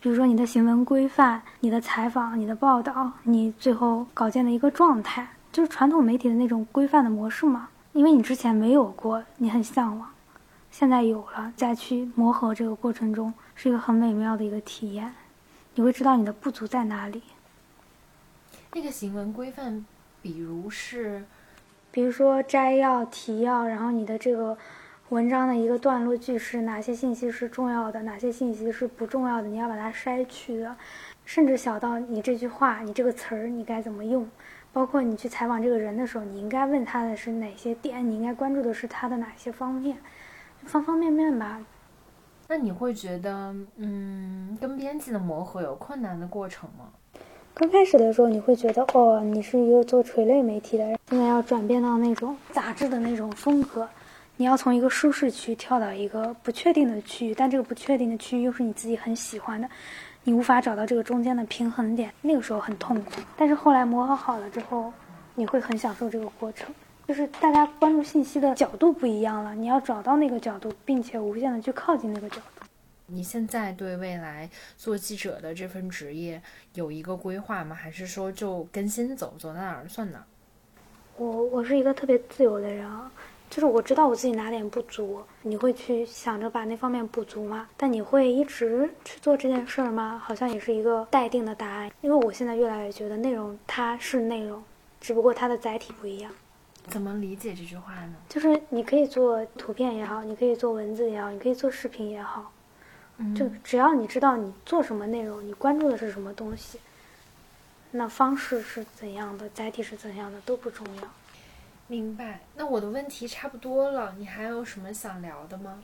[0.00, 7.68] 比如说你的行文规范、你的采访、你的报道、你最后稿件的一个状态，就是传统媒体的那种规范的模式嘛。
[7.92, 10.10] 因为你之前没有过，你很向往，
[10.70, 15.12] 现在有了，再去磨合这个过程中是一个很美妙的一个体验，
[15.74, 17.22] 你会知道你的不足在哪里。
[18.74, 19.84] 那个行文规范，
[20.20, 21.24] 比如是，
[21.90, 24.58] 比如说摘要、提要，然后你的这个
[25.10, 30.74] 文章的一个段落句式，哪些信息是重要的，哪些信息是不重要的，你要把它筛去的，
[31.24, 34.28] 甚至小到你这句话、你这个词儿，你该怎么用。
[34.72, 38.04] 包括你去采访这个人的时候，你应该问他的是哪些点？
[38.04, 39.96] 你应该关注的是他的哪些方面？
[40.64, 41.64] 方方面面吧。
[42.48, 46.86] 那你会觉得，嗯，跟编辑的磨合有困难的过程吗？
[47.54, 53.88] 刚开始的时候，你会觉得，哦，你是一个做垂类媒体的人，现在要转变到那种杂志的那种风格，
[54.38, 59.66] 你要从一个舒适区跳到一个不确定的区域，但这个不确定的区域又是你自己很喜欢的。
[60.24, 63.12] 你无法找到这个中间的平衡点，那个时候很痛苦。
[63.36, 64.92] 但是后来磨合好了之后，
[65.34, 66.68] 你会很享受这个过程。
[67.08, 72.66] 就是大家关注信息的角度不一样了，你要找到那个角度，并且无限的去靠近那个角度。
[73.06, 76.42] 你现在对未来做记者的这份职业
[76.74, 77.74] 有一个规划吗？
[77.74, 80.24] 还是说就跟心走，走到哪儿算哪儿？
[81.16, 83.10] 我我是一个特别自由的人啊。
[83.48, 87.68] 就是我知道我自己哪点不足，你会去想着把那方面补足吗？
[87.76, 90.20] 但你会一直去做这件事儿吗？
[90.22, 91.90] 好像也是一个待定的答案。
[92.02, 94.62] 因为我现在越来越觉得内容它是内容，
[95.00, 96.30] 只不过它的载体不一样。
[96.88, 98.14] 怎么理解这句话呢？
[98.28, 102.52] 就是你可以做图片也好，你可以做文字也好，你可以做视频也好，
[103.34, 106.78] 就只要你知道你做什么内容，你关注的是什么东西，
[107.90, 111.02] 那方式是怎样的，载体是怎样的都不重要。
[111.88, 115.80] 明白，那我的问题差不多了，你还有什么想聊的吗？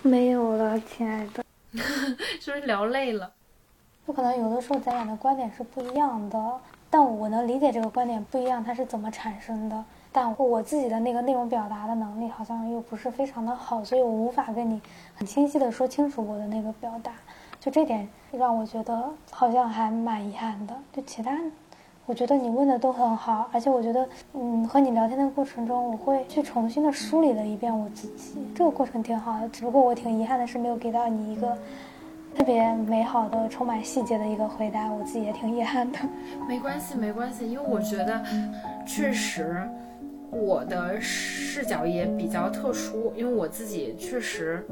[0.00, 1.44] 没有了，亲爱的，
[2.40, 3.30] 是不是聊累了？
[4.06, 9.84] 不可能，有的时候咱俩的观点是不一样的，但我能理解这个观点不一样，它是怎么产生的。
[10.10, 14.80] 但我自己的那个内容表达的能力好像又不是非常的好，所以我无法跟你
[15.14, 17.12] 很清晰的说清楚我的那个表达，
[17.60, 20.74] 就这点让我觉得好像还蛮遗憾的。
[20.94, 21.38] 就其他。
[22.06, 29.48] 我觉得你问的都很好，而且我觉得，嗯，和你聊天的过程中，我会去重新的梳理了一遍我自己，这个过程挺好的。
[29.48, 31.56] 只不过我挺遗憾的是，没有给到你一个
[32.36, 35.98] 特别美好的、充满细节的一个回答，我自己也挺遗憾的。
[36.46, 38.22] 没关系，没关系，因为我觉得，
[38.86, 39.66] 确实，
[40.30, 44.62] 我的视角也比较特殊，因为我自己确实，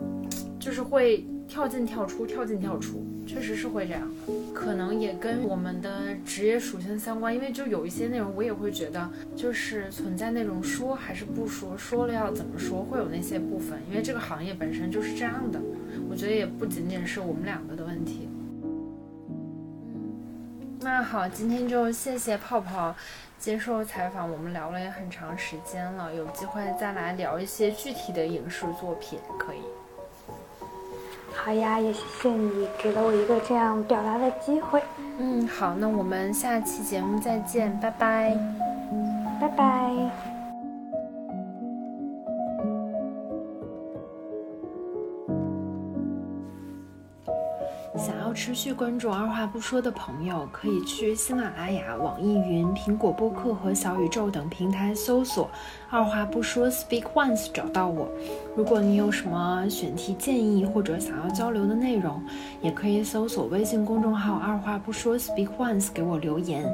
[0.60, 3.02] 就是会跳进跳出，跳进跳出。
[3.32, 4.06] 确实是会这样，
[4.52, 7.34] 可能也跟我们的职业属性相关。
[7.34, 13.80] 因为就有一些内容，我也会觉得就是存在那种说还是不说，说了要怎么说，会有那些部分。
[13.88, 15.58] 因为这个行业本身就是这样的，
[16.10, 18.28] 我觉得也不仅仅是我们两个的问题。
[20.80, 22.94] 那好，今天就谢谢泡泡
[23.38, 29.62] 接受采访，我们聊了也很长时间了，有机会再来聊一些具体的影视作品，可以。
[31.34, 34.82] 好呀，也谢谢你给了我一个这样表达的机会。
[35.18, 38.36] 嗯，好，那我们下期节目再见，拜拜，
[39.40, 40.41] 拜拜。
[47.98, 55.50] 想要持续关注二话不说的朋友，可以去喜马拉雅、网易云、苹果播客和小宇宙等平台搜索
[55.90, 58.08] “二话不说 Speak Once” 找到我。
[58.56, 62.22] 如果你有什么选题建议或者想要交流的内容，
[62.62, 66.64] 也可以搜索微信公众号“二话不说 Speak Once” 给我留言。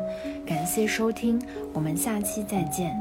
[0.47, 1.43] 感谢收听，
[1.73, 2.97] 我们下期再见。